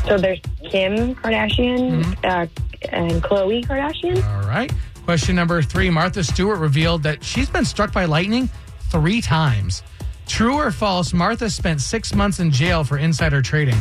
So 0.05 0.17
there's 0.17 0.39
Kim 0.71 1.13
Kardashian 1.15 2.03
uh, 2.23 2.47
and 2.89 3.21
Khloe 3.21 3.63
Kardashian. 3.63 4.23
All 4.25 4.47
right. 4.47 4.73
Question 5.05 5.35
number 5.35 5.61
three 5.61 5.91
Martha 5.91 6.23
Stewart 6.23 6.57
revealed 6.59 7.03
that 7.03 7.23
she's 7.23 7.49
been 7.49 7.65
struck 7.65 7.93
by 7.93 8.05
lightning 8.05 8.49
three 8.89 9.21
times. 9.21 9.83
True 10.25 10.55
or 10.55 10.71
false, 10.71 11.13
Martha 11.13 11.49
spent 11.49 11.81
six 11.81 12.15
months 12.15 12.39
in 12.39 12.49
jail 12.51 12.83
for 12.83 12.97
insider 12.97 13.41
trading. 13.41 13.77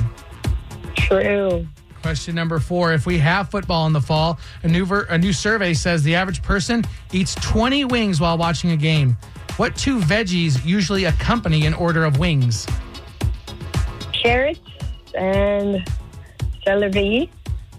True. 0.96 1.66
Question 2.02 2.34
number 2.34 2.58
four: 2.58 2.92
If 2.92 3.06
we 3.06 3.18
have 3.18 3.50
football 3.50 3.86
in 3.86 3.92
the 3.92 4.00
fall, 4.00 4.38
a 4.62 4.68
new 4.68 4.86
ver- 4.86 5.06
a 5.10 5.18
new 5.18 5.32
survey 5.32 5.74
says 5.74 6.02
the 6.02 6.14
average 6.14 6.42
person 6.42 6.84
eats 7.12 7.34
20 7.36 7.84
wings 7.84 8.20
while 8.20 8.38
watching 8.38 8.70
a 8.70 8.76
game. 8.76 9.16
What 9.56 9.76
two 9.76 9.98
veggies 9.98 10.64
usually 10.64 11.04
accompany 11.04 11.66
an 11.66 11.74
order 11.74 12.04
of 12.04 12.18
wings? 12.18 12.66
Carrots 14.12 14.60
and 15.14 15.86
celery. 16.64 17.30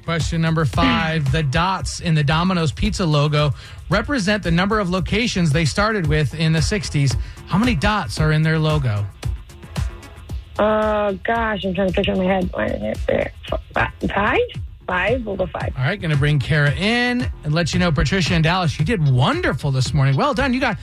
Question 0.03 0.41
number 0.41 0.65
five. 0.65 1.31
The 1.31 1.43
dots 1.43 1.99
in 1.99 2.15
the 2.15 2.23
Domino's 2.23 2.71
pizza 2.71 3.05
logo 3.05 3.53
represent 3.89 4.43
the 4.43 4.51
number 4.51 4.79
of 4.79 4.89
locations 4.89 5.51
they 5.51 5.65
started 5.65 6.07
with 6.07 6.33
in 6.33 6.53
the 6.53 6.59
60s. 6.59 7.15
How 7.47 7.57
many 7.57 7.75
dots 7.75 8.19
are 8.19 8.31
in 8.31 8.41
their 8.41 8.59
logo? 8.59 9.05
Oh, 10.59 11.17
gosh, 11.23 11.65
I'm 11.65 11.73
trying 11.73 11.87
to 11.87 11.93
picture 11.93 12.11
in 12.11 12.19
my 12.19 12.25
head. 12.25 12.51
One, 12.53 12.69
two, 12.69 12.93
three, 12.93 13.25
four, 13.49 13.59
five. 13.73 13.91
Five? 14.13 14.39
Five? 14.87 15.25
We'll 15.25 15.37
go 15.37 15.45
five. 15.47 15.73
All 15.77 15.83
right, 15.83 15.99
going 15.99 16.11
to 16.11 16.17
bring 16.17 16.39
Kara 16.39 16.71
in 16.71 17.31
and 17.43 17.53
let 17.53 17.73
you 17.73 17.79
know, 17.79 17.91
Patricia 17.91 18.33
and 18.33 18.43
Dallas, 18.43 18.77
you 18.77 18.85
did 18.85 19.09
wonderful 19.09 19.71
this 19.71 19.93
morning. 19.93 20.15
Well 20.17 20.33
done. 20.33 20.53
You 20.53 20.59
got 20.59 20.77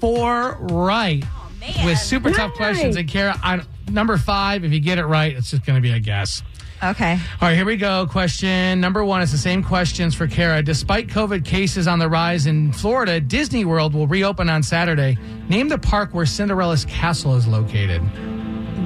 four 0.00 0.56
right 0.60 1.24
oh, 1.24 1.84
with 1.84 1.98
super 1.98 2.30
tough 2.32 2.54
questions. 2.54 2.96
And 2.96 3.08
Kara, 3.08 3.38
on 3.44 3.64
number 3.88 4.16
five, 4.16 4.64
if 4.64 4.72
you 4.72 4.80
get 4.80 4.98
it 4.98 5.04
right, 5.06 5.36
it's 5.36 5.50
just 5.50 5.64
going 5.64 5.76
to 5.76 5.82
be 5.82 5.92
a 5.92 6.00
guess. 6.00 6.42
Okay. 6.82 7.12
All 7.12 7.48
right, 7.48 7.54
here 7.54 7.64
we 7.64 7.76
go. 7.76 8.08
Question 8.10 8.80
number 8.80 9.04
one 9.04 9.22
is 9.22 9.30
the 9.30 9.38
same 9.38 9.62
questions 9.62 10.16
for 10.16 10.26
Kara. 10.26 10.64
Despite 10.64 11.06
COVID 11.06 11.44
cases 11.44 11.86
on 11.86 12.00
the 12.00 12.08
rise 12.08 12.46
in 12.46 12.72
Florida, 12.72 13.20
Disney 13.20 13.64
World 13.64 13.94
will 13.94 14.08
reopen 14.08 14.50
on 14.50 14.64
Saturday. 14.64 15.16
Name 15.48 15.68
the 15.68 15.78
park 15.78 16.12
where 16.12 16.26
Cinderella's 16.26 16.84
castle 16.86 17.36
is 17.36 17.46
located. 17.46 18.02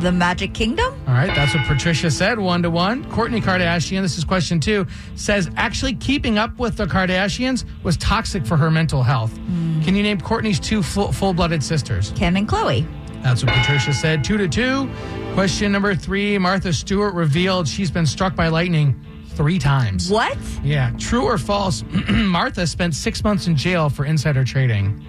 The 0.01 0.13
Magic 0.13 0.53
Kingdom? 0.53 0.93
All 1.09 1.15
right, 1.15 1.35
that's 1.35 1.55
what 1.55 1.65
Patricia 1.67 2.11
said, 2.11 2.39
one 2.39 2.63
to 2.63 2.71
one. 2.71 3.05
Kourtney 3.07 3.43
Kardashian, 3.43 4.03
this 4.03 4.19
is 4.19 4.25
question 4.25 4.61
two, 4.61 4.87
says 5.15 5.51
actually 5.57 5.95
keeping 5.95 6.39
up 6.39 6.59
with 6.59 6.77
the 6.77 6.85
Kardashians 6.87 7.65
was 7.83 7.97
toxic 7.97 8.45
for 8.45 8.57
her 8.57 8.71
mental 8.71 9.03
health. 9.03 9.37
Hmm. 9.37 9.83
Can 9.83 9.97
you 9.97 10.03
name 10.03 10.19
Kourtney's 10.19 10.61
two 10.61 10.83
full 10.83 11.33
blooded 11.33 11.63
sisters? 11.63 12.13
Kim 12.15 12.37
and 12.37 12.49
Khloe. 12.49 12.87
That's 13.23 13.43
what 13.43 13.55
Patricia 13.55 13.93
said. 13.93 14.23
Two 14.23 14.37
to 14.37 14.49
two. 14.49 14.89
Question 15.35 15.73
number 15.73 15.95
three 15.95 16.39
Martha 16.39 16.73
Stewart 16.73 17.15
revealed 17.15 17.67
she's 17.67 17.91
been 17.91 18.07
struck 18.07 18.37
by 18.37 18.49
lightning 18.49 19.01
three 19.31 19.59
times. 19.59 20.11
What? 20.11 20.37
Yeah, 20.63 20.93
true 20.99 21.25
or 21.25 21.39
false? 21.39 21.85
Martha 22.09 22.67
spent 22.67 22.95
six 22.95 23.25
months 23.25 23.47
in 23.47 23.57
jail 23.57 23.89
for 23.89 24.05
insider 24.05 24.45
trading. 24.45 25.05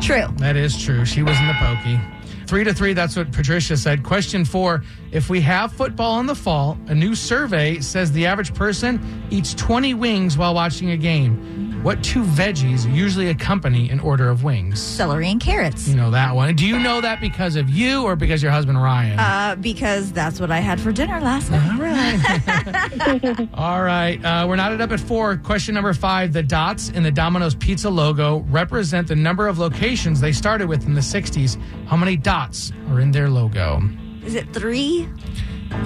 True. 0.00 0.26
That 0.38 0.56
is 0.56 0.76
true. 0.80 1.04
She 1.04 1.22
was 1.22 1.38
in 1.38 1.46
the 1.46 1.54
pokey. 1.54 2.00
Three 2.48 2.64
to 2.64 2.72
three, 2.72 2.94
that's 2.94 3.14
what 3.14 3.30
Patricia 3.30 3.76
said. 3.76 4.02
Question 4.02 4.42
four 4.42 4.82
If 5.12 5.28
we 5.28 5.38
have 5.42 5.70
football 5.70 6.18
in 6.20 6.24
the 6.24 6.34
fall, 6.34 6.78
a 6.86 6.94
new 6.94 7.14
survey 7.14 7.78
says 7.80 8.10
the 8.10 8.24
average 8.24 8.54
person 8.54 8.98
eats 9.28 9.52
20 9.52 9.92
wings 9.92 10.38
while 10.38 10.54
watching 10.54 10.92
a 10.92 10.96
game. 10.96 11.77
What 11.82 12.02
two 12.02 12.24
veggies 12.24 12.92
usually 12.92 13.28
accompany 13.28 13.88
an 13.88 14.00
order 14.00 14.28
of 14.28 14.42
wings? 14.42 14.82
Celery 14.82 15.30
and 15.30 15.40
carrots. 15.40 15.86
You 15.86 15.94
know 15.94 16.10
that 16.10 16.34
one. 16.34 16.56
Do 16.56 16.66
you 16.66 16.76
know 16.78 17.00
that 17.00 17.20
because 17.20 17.54
of 17.54 17.70
you 17.70 18.02
or 18.02 18.16
because 18.16 18.42
your 18.42 18.50
husband 18.50 18.82
Ryan? 18.82 19.18
Uh, 19.18 19.56
because 19.60 20.10
that's 20.12 20.40
what 20.40 20.50
I 20.50 20.58
had 20.58 20.80
for 20.80 20.90
dinner 20.90 21.20
last 21.20 21.52
night. 21.52 21.70
All 21.72 21.78
right. 21.80 23.48
All 23.54 23.82
right. 23.82 24.22
Uh, 24.24 24.46
we're 24.48 24.56
knotted 24.56 24.80
up 24.80 24.90
at 24.90 24.98
four. 24.98 25.36
Question 25.36 25.74
number 25.76 25.94
five. 25.94 26.32
The 26.32 26.42
dots 26.42 26.88
in 26.90 27.04
the 27.04 27.12
Domino's 27.12 27.54
pizza 27.54 27.88
logo 27.88 28.38
represent 28.48 29.06
the 29.06 29.16
number 29.16 29.46
of 29.46 29.60
locations 29.60 30.20
they 30.20 30.32
started 30.32 30.68
with 30.68 30.84
in 30.84 30.94
the 30.94 31.00
60s. 31.00 31.58
How 31.86 31.96
many 31.96 32.16
dots 32.16 32.72
are 32.90 32.98
in 32.98 33.12
their 33.12 33.30
logo? 33.30 33.80
Is 34.24 34.34
it 34.34 34.52
three? 34.52 35.08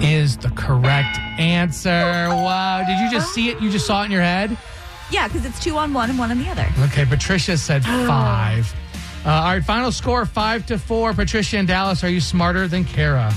Is 0.01 0.37
the 0.37 0.49
correct 0.49 1.17
answer. 1.37 1.89
Wow. 1.89 2.83
Did 2.87 2.99
you 2.99 3.11
just 3.11 3.31
see 3.33 3.49
it? 3.49 3.61
You 3.61 3.69
just 3.69 3.85
saw 3.85 4.01
it 4.01 4.05
in 4.05 4.11
your 4.11 4.21
head? 4.21 4.57
Yeah, 5.13 5.27
because 5.27 5.45
it's 5.45 5.59
two 5.63 5.77
on 5.77 5.93
one 5.93 6.09
and 6.09 6.17
one 6.17 6.31
on 6.31 6.39
the 6.39 6.49
other. 6.49 6.67
Okay. 6.85 7.05
Patricia 7.05 7.55
said 7.55 7.83
five. 8.07 8.73
Uh, 9.23 9.29
all 9.29 9.43
right. 9.53 9.63
Final 9.63 9.91
score 9.91 10.25
five 10.25 10.65
to 10.65 10.79
four. 10.79 11.13
Patricia 11.13 11.57
and 11.57 11.67
Dallas, 11.67 12.03
are 12.03 12.09
you 12.09 12.19
smarter 12.19 12.67
than 12.67 12.83
Kara? 12.83 13.31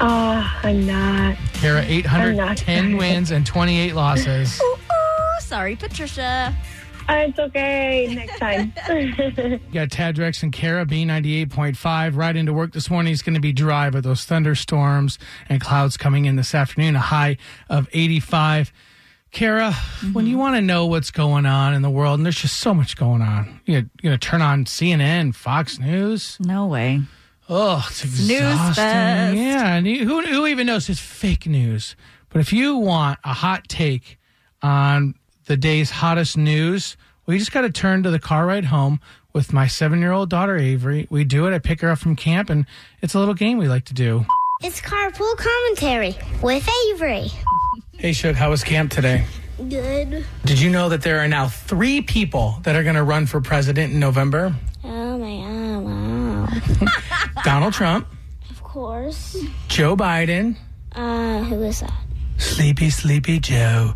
Oh, 0.00 0.58
I'm 0.62 0.86
not. 0.86 1.36
Kara, 1.54 1.80
I'm 1.82 2.36
not 2.36 2.62
810 2.62 2.96
wins 2.96 3.30
and 3.32 3.44
28 3.44 3.94
losses. 3.94 4.60
Ooh, 4.62 4.74
ooh, 4.74 5.40
sorry, 5.40 5.74
Patricia. 5.74 6.54
Uh, 7.08 7.14
it's 7.28 7.38
okay. 7.38 8.14
Next 8.14 8.38
time. 8.38 8.72
You 8.88 9.58
got 9.72 9.90
Tad 9.90 10.16
Drex 10.16 10.42
and 10.42 10.52
Kara, 10.52 10.84
B98.5. 10.86 12.16
Right 12.16 12.36
into 12.36 12.52
work 12.52 12.72
this 12.72 12.90
morning 12.90 13.12
It's 13.12 13.22
going 13.22 13.34
to 13.34 13.40
be 13.40 13.52
dry, 13.52 13.90
but 13.90 14.04
those 14.04 14.24
thunderstorms 14.24 15.18
and 15.48 15.60
clouds 15.60 15.96
coming 15.96 16.24
in 16.24 16.36
this 16.36 16.54
afternoon, 16.54 16.96
a 16.96 17.00
high 17.00 17.36
of 17.68 17.88
85. 17.92 18.72
Kara, 19.36 19.74
when 20.14 20.24
you 20.24 20.32
mm-hmm. 20.32 20.40
want 20.40 20.56
to 20.56 20.62
know 20.62 20.86
what's 20.86 21.10
going 21.10 21.44
on 21.44 21.74
in 21.74 21.82
the 21.82 21.90
world, 21.90 22.18
and 22.18 22.24
there's 22.24 22.40
just 22.40 22.58
so 22.58 22.72
much 22.72 22.96
going 22.96 23.20
on, 23.20 23.60
you're 23.66 23.82
going 24.02 24.14
to 24.14 24.16
turn 24.18 24.40
on 24.40 24.64
CNN, 24.64 25.34
Fox 25.34 25.78
News. 25.78 26.38
No 26.40 26.64
way. 26.68 27.02
Oh, 27.46 27.86
it's 27.86 27.98
Snooze 27.98 28.30
exhausting. 28.30 28.74
fest. 28.74 29.36
Yeah, 29.36 29.74
and 29.74 29.86
who, 29.86 30.22
who 30.22 30.46
even 30.46 30.66
knows 30.66 30.88
it's 30.88 31.00
fake 31.00 31.46
news? 31.46 31.96
But 32.30 32.40
if 32.40 32.50
you 32.50 32.76
want 32.76 33.18
a 33.24 33.34
hot 33.34 33.68
take 33.68 34.18
on 34.62 35.14
the 35.44 35.58
day's 35.58 35.90
hottest 35.90 36.38
news, 36.38 36.96
well, 37.26 37.34
you 37.34 37.38
just 37.38 37.52
got 37.52 37.60
to 37.60 37.70
turn 37.70 38.04
to 38.04 38.10
the 38.10 38.18
car 38.18 38.46
ride 38.46 38.64
home 38.64 39.00
with 39.34 39.52
my 39.52 39.66
seven-year-old 39.66 40.30
daughter 40.30 40.56
Avery. 40.56 41.08
We 41.10 41.24
do 41.24 41.46
it. 41.46 41.54
I 41.54 41.58
pick 41.58 41.82
her 41.82 41.90
up 41.90 41.98
from 41.98 42.16
camp, 42.16 42.48
and 42.48 42.64
it's 43.02 43.12
a 43.12 43.18
little 43.18 43.34
game 43.34 43.58
we 43.58 43.68
like 43.68 43.84
to 43.84 43.94
do. 43.94 44.24
It's 44.62 44.80
carpool 44.80 45.36
commentary 45.36 46.16
with 46.40 46.66
Avery. 46.88 47.30
Hey, 47.98 48.12
Shook, 48.12 48.36
how 48.36 48.50
was 48.50 48.62
camp 48.62 48.90
today? 48.90 49.24
Good. 49.56 50.26
Did 50.44 50.60
you 50.60 50.70
know 50.70 50.90
that 50.90 51.02
there 51.02 51.20
are 51.20 51.28
now 51.28 51.48
three 51.48 52.02
people 52.02 52.58
that 52.62 52.76
are 52.76 52.82
going 52.82 52.94
to 52.96 53.02
run 53.02 53.26
for 53.26 53.40
president 53.40 53.92
in 53.92 54.00
November? 54.00 54.54
Oh 54.84 55.18
my 55.18 56.48
god, 56.50 56.84
wow. 56.84 57.42
Donald 57.44 57.72
Trump, 57.72 58.06
Of 58.50 58.62
course. 58.62 59.36
Joe 59.68 59.96
Biden, 59.96 60.56
Uh, 60.92 61.42
who 61.44 61.62
is 61.62 61.80
that? 61.80 61.92
Sleepy, 62.36 62.90
Sleepy 62.90 63.38
Joe, 63.40 63.94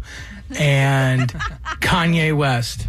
and 0.58 1.30
Kanye 1.80 2.34
West. 2.34 2.86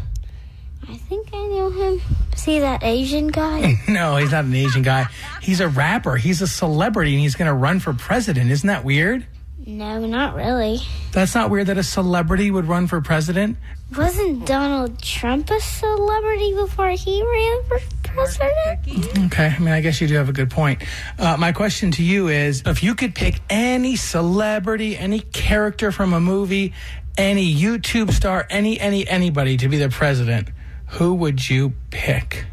I 0.88 0.96
think 0.96 1.28
I 1.34 1.38
know 1.48 1.70
him. 1.70 2.02
See 2.36 2.60
that 2.60 2.84
Asian 2.84 3.28
guy? 3.28 3.76
No, 3.90 4.16
he's 4.16 4.32
not 4.32 4.46
an 4.46 4.56
Asian 4.56 4.82
guy. 4.82 5.08
He's 5.42 5.60
a 5.60 5.68
rapper. 5.68 6.16
He's 6.16 6.42
a 6.42 6.48
celebrity 6.48 7.12
and 7.14 7.20
he's 7.22 7.36
going 7.36 7.48
to 7.50 7.54
run 7.54 7.80
for 7.82 7.94
president. 7.94 8.50
Isn't 8.50 8.68
that 8.68 8.84
weird? 8.86 9.26
No, 9.66 10.06
not 10.06 10.36
really. 10.36 10.80
That's 11.12 11.36
not 11.36 11.50
weird 11.50 11.68
that 11.68 11.78
a 11.78 11.84
celebrity 11.84 12.52
would 12.52 12.66
run 12.66 12.88
for 12.88 13.02
president. 13.02 13.58
Wasn't 13.96 14.46
Donald 14.46 15.02
Trump 15.02 15.50
a 15.50 15.60
celebrity 15.60 16.54
before 16.54 16.90
he 16.92 17.22
ran 17.22 17.64
for 17.66 17.80
president? 18.04 19.26
Okay, 19.26 19.48
I 19.48 19.60
mean, 19.60 19.74
I 19.74 19.82
guess 19.82 20.02
you 20.02 20.08
do 20.08 20.16
have 20.16 20.30
a 20.30 20.34
good 20.34 20.50
point. 20.50 20.82
Uh, 21.20 21.38
my 21.38 21.52
question 21.52 21.92
to 21.92 22.04
you 22.04 22.30
is 22.30 22.64
if 22.66 22.82
you 22.82 22.96
could 22.96 23.14
pick 23.14 23.40
any 23.50 23.96
celebrity, 23.96 24.98
any 24.98 25.20
character 25.20 25.92
from 25.92 26.14
a 26.14 26.20
movie, 26.20 26.74
any 27.18 27.54
YouTube 27.54 28.12
star, 28.12 28.48
any, 28.50 28.80
any, 28.80 29.08
anybody 29.08 29.58
to 29.58 29.68
be 29.68 29.78
the 29.78 29.90
president, 29.90 30.50
who 30.88 31.14
would 31.14 31.50
you 31.50 31.74
pick? 31.90 32.46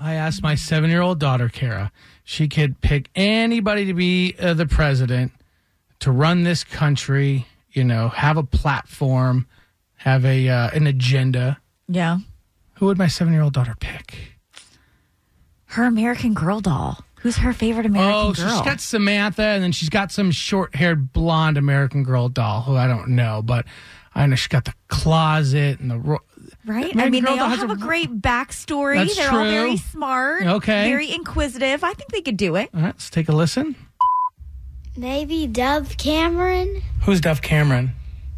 I 0.00 0.14
asked 0.14 0.42
my 0.42 0.54
seven 0.54 0.90
year 0.90 1.02
old 1.02 1.18
daughter, 1.18 1.48
Kara, 1.48 1.92
she 2.24 2.48
could 2.48 2.80
pick 2.80 3.10
anybody 3.14 3.86
to 3.86 3.94
be 3.94 4.34
uh, 4.40 4.54
the 4.54 4.66
president 4.66 5.32
to 6.04 6.10
run 6.12 6.42
this 6.44 6.64
country, 6.64 7.46
you 7.72 7.82
know, 7.82 8.08
have 8.10 8.36
a 8.36 8.42
platform, 8.42 9.46
have 9.96 10.24
a 10.24 10.48
uh, 10.48 10.70
an 10.74 10.86
agenda. 10.86 11.58
Yeah. 11.88 12.18
Who 12.74 12.86
would 12.86 12.98
my 12.98 13.08
seven 13.08 13.32
year 13.32 13.42
old 13.42 13.54
daughter 13.54 13.74
pick? 13.80 14.36
Her 15.66 15.84
American 15.84 16.34
Girl 16.34 16.60
doll. 16.60 16.98
Who's 17.20 17.36
her 17.38 17.52
favorite 17.54 17.86
American 17.86 18.12
Oh, 18.14 18.32
girl? 18.34 18.50
she's 18.50 18.60
got 18.66 18.80
Samantha, 18.80 19.42
and 19.42 19.62
then 19.62 19.72
she's 19.72 19.88
got 19.88 20.12
some 20.12 20.30
short-haired 20.30 21.14
blonde 21.14 21.56
American 21.56 22.02
Girl 22.04 22.28
doll 22.28 22.60
who 22.62 22.76
I 22.76 22.86
don't 22.86 23.08
know, 23.10 23.40
but 23.42 23.64
I 24.14 24.26
know 24.26 24.36
she's 24.36 24.48
got 24.48 24.66
the 24.66 24.74
closet 24.88 25.80
and 25.80 25.90
the. 25.90 25.98
Ro- 25.98 26.18
right? 26.66 26.94
I 26.96 27.08
mean, 27.08 27.24
Girl 27.24 27.34
they 27.34 27.40
all 27.40 27.48
have 27.48 27.70
a- 27.70 27.76
great 27.76 28.20
backstory. 28.20 28.96
That's 28.96 29.16
They're 29.16 29.30
all 29.32 29.44
very 29.44 29.78
smart. 29.78 30.42
Okay. 30.44 30.84
Very 30.90 31.10
inquisitive. 31.12 31.82
I 31.82 31.94
think 31.94 32.10
they 32.12 32.20
could 32.20 32.36
do 32.36 32.56
it. 32.56 32.68
All 32.74 32.80
right, 32.82 32.86
let's 32.88 33.08
take 33.08 33.30
a 33.30 33.32
listen. 33.32 33.74
Maybe 34.96 35.46
Dove 35.46 35.96
Cameron? 35.96 36.82
Who's 37.02 37.20
Duff 37.20 37.42
Cameron? 37.42 37.92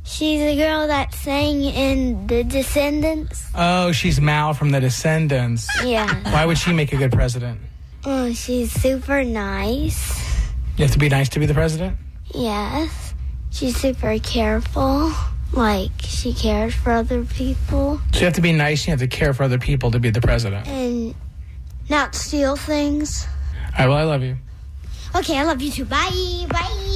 She's 0.04 0.40
the 0.40 0.56
girl 0.56 0.86
that 0.86 1.12
sang 1.14 1.62
in 1.64 2.26
The 2.28 2.44
Descendants. 2.44 3.46
Oh, 3.54 3.92
she's 3.92 4.20
Mal 4.20 4.54
from 4.54 4.70
The 4.70 4.80
Descendants. 4.80 5.68
Yeah. 5.84 6.14
Why 6.32 6.46
would 6.46 6.56
she 6.58 6.72
make 6.72 6.92
a 6.92 6.96
good 6.96 7.12
president? 7.12 7.60
oh, 8.08 8.32
she's 8.32 8.70
super 8.70 9.24
nice. 9.24 10.16
You 10.76 10.84
have 10.84 10.92
to 10.92 10.98
be 10.98 11.08
nice 11.08 11.28
to 11.30 11.40
be 11.40 11.46
the 11.46 11.54
president. 11.54 11.96
Yes. 12.32 13.14
She's 13.50 13.76
super 13.76 14.16
careful. 14.20 15.12
Like, 15.52 15.90
she 16.00 16.32
cares 16.32 16.72
for 16.74 16.92
other 16.92 17.24
people. 17.24 18.00
So 18.12 18.20
you 18.20 18.24
have 18.26 18.34
to 18.34 18.40
be 18.40 18.52
nice. 18.52 18.86
You 18.86 18.92
have 18.92 19.00
to 19.00 19.08
care 19.08 19.34
for 19.34 19.42
other 19.42 19.58
people 19.58 19.90
to 19.90 19.98
be 19.98 20.10
the 20.10 20.20
president. 20.20 20.68
and 20.68 21.14
not 21.88 22.14
steal 22.14 22.54
things. 22.56 23.26
All 23.76 23.86
right. 23.86 23.88
Well, 23.88 23.96
I 23.98 24.02
love 24.04 24.22
you. 24.22 24.36
Okay, 25.16 25.38
I 25.38 25.44
love 25.44 25.62
you 25.62 25.70
too. 25.70 25.86
Bye. 25.86 26.46
Bye. 26.50 26.94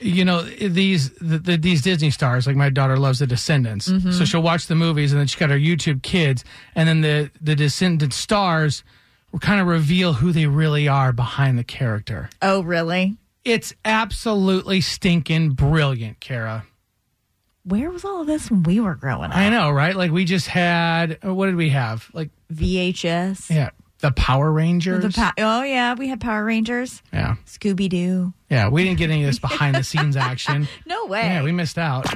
you 0.00 0.24
know 0.24 0.42
these 0.42 1.10
the, 1.10 1.38
the, 1.38 1.56
these 1.56 1.82
Disney 1.82 2.10
stars. 2.10 2.46
Like 2.46 2.56
my 2.56 2.70
daughter 2.70 2.96
loves 2.96 3.18
The 3.18 3.26
Descendants, 3.26 3.88
mm-hmm. 3.88 4.12
so 4.12 4.24
she'll 4.24 4.42
watch 4.42 4.66
the 4.66 4.74
movies, 4.74 5.12
and 5.12 5.20
then 5.20 5.26
she 5.26 5.38
got 5.38 5.50
her 5.50 5.58
YouTube 5.58 6.02
Kids, 6.02 6.42
and 6.74 6.88
then 6.88 7.02
the 7.02 7.30
the 7.40 7.54
Descendant 7.54 8.14
stars 8.14 8.82
will 9.30 9.40
kind 9.40 9.60
of 9.60 9.66
reveal 9.66 10.14
who 10.14 10.32
they 10.32 10.46
really 10.46 10.88
are 10.88 11.12
behind 11.12 11.58
the 11.58 11.64
character. 11.64 12.30
Oh, 12.40 12.62
really? 12.62 13.16
It's 13.44 13.74
absolutely 13.84 14.80
stinking 14.80 15.50
brilliant, 15.50 16.20
Kara. 16.20 16.64
Where 17.64 17.90
was 17.90 18.04
all 18.04 18.22
of 18.22 18.26
this 18.26 18.50
when 18.50 18.62
we 18.62 18.80
were 18.80 18.94
growing 18.94 19.30
up? 19.30 19.36
I 19.36 19.50
know, 19.50 19.70
right? 19.70 19.94
Like 19.94 20.10
we 20.12 20.24
just 20.24 20.46
had 20.46 21.22
what 21.22 21.46
did 21.46 21.56
we 21.56 21.68
have? 21.70 22.08
Like 22.14 22.30
VHS. 22.52 23.50
yeah, 23.54 23.70
the 24.02 24.12
Power 24.12 24.52
Rangers. 24.52 25.02
The 25.02 25.10
pa- 25.10 25.32
oh 25.38 25.62
yeah, 25.62 25.94
we 25.94 26.08
had 26.08 26.20
Power 26.20 26.44
Rangers, 26.44 27.02
yeah. 27.12 27.36
Scooby 27.46 27.88
Doo. 27.88 28.34
Yeah, 28.50 28.68
we 28.68 28.84
didn't 28.84 28.98
get 28.98 29.08
any 29.10 29.22
of 29.22 29.28
this 29.28 29.38
behind 29.38 29.74
the 29.76 29.82
scenes 29.84 30.16
action. 30.16 30.68
No 30.86 31.06
way. 31.06 31.22
Yeah, 31.22 31.42
we 31.42 31.52
missed 31.52 31.78
out. 31.78 32.06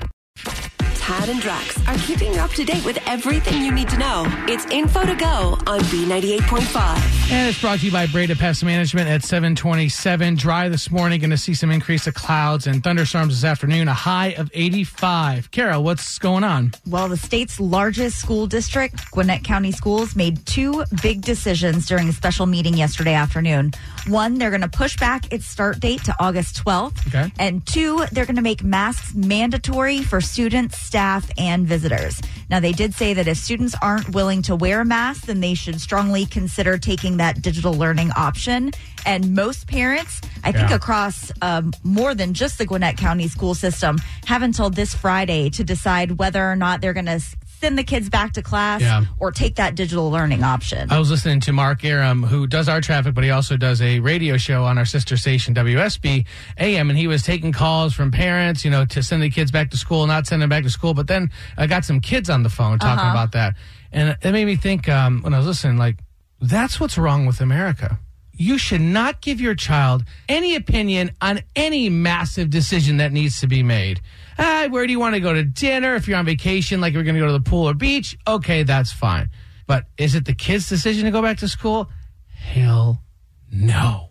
Tad 1.07 1.29
and 1.29 1.41
Drex 1.41 1.87
are 1.87 1.97
keeping 2.05 2.35
you 2.35 2.41
up 2.41 2.51
to 2.51 2.65
date 2.65 2.85
with 2.85 2.99
everything 3.07 3.63
you 3.63 3.71
need 3.71 3.89
to 3.91 3.97
know. 3.97 4.25
It's 4.49 4.67
info 4.73 5.07
to 5.07 5.15
go 5.15 5.57
on 5.69 5.79
B98.5. 5.83 7.31
And 7.31 7.49
it's 7.49 7.61
brought 7.61 7.79
to 7.79 7.87
you 7.87 7.93
by 7.93 8.09
Breda 8.09 8.35
Pest 8.35 8.65
Management 8.65 9.09
at 9.09 9.23
727. 9.23 10.35
Dry 10.35 10.69
this 10.69 10.91
morning. 10.91 11.21
Going 11.21 11.31
to 11.31 11.39
see 11.39 11.55
some 11.55 11.71
increase 11.71 12.09
of 12.09 12.15
clouds 12.15 12.67
and 12.67 12.83
thunderstorms 12.83 13.41
this 13.41 13.49
afternoon. 13.49 13.87
A 13.87 13.95
high 13.95 14.31
of 14.31 14.51
85. 14.53 15.53
Kara, 15.53 15.81
what's 15.81 16.19
going 16.19 16.43
on? 16.43 16.73
Well, 16.89 17.09
the 17.09 17.17
state's 17.17 17.61
largest 17.61 18.19
school 18.19 18.49
district, 18.49 19.09
Gwinnett 19.13 19.45
County 19.45 19.71
Schools, 19.71 20.17
made 20.17 20.45
two 20.45 20.83
big 21.03 21.23
decisions 21.23 21.87
during 21.87 22.09
a 22.09 22.13
special 22.13 22.47
meeting 22.47 22.75
yesterday 22.75 23.15
afternoon. 23.15 23.71
One, 24.09 24.39
they're 24.39 24.51
going 24.51 24.63
to 24.63 24.69
push 24.69 24.97
back 24.97 25.33
its 25.33 25.47
start 25.47 25.79
date 25.79 26.03
to 26.05 26.17
August 26.19 26.65
12th. 26.65 27.07
Okay. 27.07 27.33
And 27.39 27.65
two, 27.65 28.05
they're 28.11 28.27
going 28.27 28.37
to 28.37 28.43
make 28.43 28.65
masks 28.65 29.15
mandatory 29.15 30.03
for 30.03 30.21
students, 30.21 30.77
staff, 30.97 31.31
and 31.37 31.67
visitors. 31.67 32.23
Now, 32.49 32.59
they 32.59 32.73
did 32.73 32.95
say 32.95 33.13
that 33.13 33.29
if 33.29 33.37
students 33.37 33.75
aren't 33.83 34.15
willing 34.15 34.41
to 34.49 34.57
wear 34.57 34.81
a 34.81 34.85
mask, 34.87 35.27
then 35.27 35.41
they 35.41 35.53
should 35.53 35.79
strongly 35.79 36.25
consider 36.25 36.79
taking 36.79 37.19
that 37.19 37.43
digital 37.43 37.75
learning 37.75 38.13
option. 38.17 38.71
And 39.05 39.35
most 39.35 39.69
parents, 39.69 40.23
I 40.43 40.53
think 40.53 40.71
Yeah. 40.71 40.77
across 40.77 41.31
um, 41.43 41.75
more 41.85 42.15
than 42.15 42.33
just 42.33 42.57
the 42.57 42.65
Gwinnett 42.65 42.97
County 42.97 43.29
school 43.29 43.55
system, 43.55 43.99
have 44.25 44.41
until 44.41 44.71
this 44.71 44.95
Friday 44.95 45.51
to 45.51 45.63
decide 45.63 46.13
whether 46.13 46.51
or 46.51 46.57
not 46.57 46.81
they're 46.81 46.95
going 46.95 47.05
to 47.05 47.21
send 47.61 47.79
the 47.79 47.85
kids 47.85 48.09
back 48.09 48.33
to 48.35 48.43
class 48.43 48.81
Yeah. 48.81 49.05
or 49.19 49.33
take 49.33 49.57
that 49.57 49.75
digital 49.75 50.11
learning 50.11 50.43
option. 50.45 50.91
I 50.91 50.99
was 50.99 51.11
listening 51.11 51.41
to 51.41 51.53
Mark 51.53 51.85
Arum, 51.85 52.23
who 52.23 52.47
does 52.47 52.69
our 52.69 52.81
traffic, 52.81 53.15
but 53.15 53.25
he 53.25 53.31
also 53.31 53.57
does 53.57 53.81
a 53.81 54.01
radio 54.01 54.37
show 54.37 54.65
on 54.65 54.79
our 54.79 54.85
sister 54.85 55.17
station, 55.17 55.55
WSB 55.55 56.27
AM, 56.59 56.91
and 56.91 56.99
he 56.99 57.07
was 57.07 57.23
taking 57.23 57.53
calls 57.53 57.95
from 57.95 58.11
parents, 58.11 58.65
you 58.65 58.71
know, 58.71 58.85
to 58.87 59.03
send 59.03 59.23
the 59.23 59.31
kids 59.31 59.51
back 59.51 59.71
to 59.71 59.77
school, 59.77 60.07
not 60.07 60.27
send 60.27 60.43
them 60.43 60.49
back 60.51 60.65
to 60.65 60.71
school. 60.71 60.95
But 60.95 61.07
then 61.07 61.31
I 61.57 61.67
got 61.67 61.85
some 61.85 62.01
kids 62.01 62.29
on 62.31 62.43
the 62.43 62.51
phone 62.51 62.79
talking 62.79 63.09
about 63.11 63.33
that. 63.33 63.55
And 63.93 64.17
it 64.23 64.33
made 64.33 64.45
me 64.45 64.57
think 64.57 64.89
um, 64.89 65.23
when 65.23 65.33
I 65.33 65.39
was 65.39 65.47
listening, 65.47 65.79
like, 65.79 65.97
that's 66.41 66.79
what's 66.79 66.99
wrong 66.99 67.25
with 67.25 67.41
America. 67.41 67.99
You 68.39 68.59
should 68.59 68.83
not 68.83 69.23
give 69.23 69.41
your 69.41 69.55
child 69.55 70.05
any 70.29 70.57
opinion 70.57 71.13
on 71.23 71.41
any 71.57 71.89
massive 71.89 72.51
decision 72.51 72.99
that 72.99 73.11
needs 73.11 73.41
to 73.41 73.47
be 73.47 73.63
made. 73.63 74.03
Ah, 74.39 74.67
where 74.69 74.87
do 74.87 74.93
you 74.93 75.01
want 75.01 75.15
to 75.15 75.21
go 75.21 75.33
to 75.33 75.43
dinner? 75.45 75.95
If 75.95 76.09
you're 76.09 76.19
on 76.19 76.27
vacation, 76.27 76.81
like 76.81 76.95
we're 76.95 77.03
going 77.05 77.15
to 77.15 77.21
go 77.21 77.27
to 77.27 77.33
the 77.33 77.41
pool 77.41 77.69
or 77.69 77.75
beach, 77.75 78.17
okay, 78.27 78.63
that's 78.63 78.93
fine. 78.93 79.31
But 79.67 79.85
is 79.97 80.15
it 80.15 80.25
the 80.25 80.35
kid's 80.35 80.69
decision 80.69 81.05
to 81.05 81.11
go 81.11 81.23
back 81.23 81.39
to 81.39 81.49
school? 81.49 81.91
Hell 82.35 83.03
no. 83.51 84.11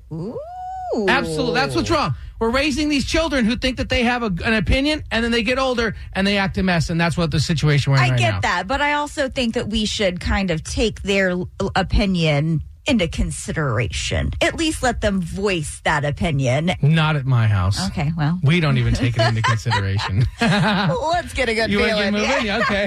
Absolutely. 1.07 1.53
That's 1.53 1.75
what's 1.75 1.89
wrong. 1.89 2.15
We're 2.39 2.49
raising 2.49 2.89
these 2.89 3.05
children 3.05 3.45
who 3.45 3.55
think 3.55 3.77
that 3.77 3.89
they 3.89 4.03
have 4.03 4.23
a, 4.23 4.27
an 4.45 4.53
opinion 4.53 5.03
and 5.11 5.23
then 5.23 5.31
they 5.31 5.43
get 5.43 5.59
older 5.59 5.95
and 6.13 6.25
they 6.25 6.37
act 6.37 6.57
a 6.57 6.63
mess. 6.63 6.89
And 6.89 6.99
that's 6.99 7.17
what 7.17 7.31
the 7.31 7.39
situation 7.39 7.91
we're 7.91 7.99
in 7.99 8.03
I 8.05 8.09
right 8.09 8.19
get 8.19 8.31
now. 8.31 8.39
that, 8.41 8.67
but 8.67 8.81
I 8.81 8.93
also 8.93 9.29
think 9.29 9.53
that 9.55 9.69
we 9.69 9.85
should 9.85 10.19
kind 10.19 10.51
of 10.51 10.63
take 10.63 11.01
their 11.01 11.35
opinion 11.75 12.61
into 12.87 13.07
consideration. 13.07 14.31
At 14.41 14.55
least 14.55 14.83
let 14.83 15.01
them 15.01 15.21
voice 15.21 15.81
that 15.83 16.05
opinion. 16.05 16.71
Not 16.81 17.15
at 17.15 17.25
my 17.25 17.47
house. 17.47 17.87
Okay, 17.89 18.11
well, 18.17 18.39
We 18.43 18.59
don't 18.59 18.77
even 18.77 18.93
take 18.93 19.15
it 19.17 19.21
into 19.27 19.41
consideration. 19.41 20.25
let's 20.41 21.33
get 21.33 21.49
a 21.49 21.55
good 21.55 21.69
feeling. 21.69 21.69
you 21.69 21.79
want 21.79 22.15
to 22.15 22.21
get 22.21 22.29
moving? 22.29 22.45
Yeah, 22.45 22.57
Okay. 22.65 22.85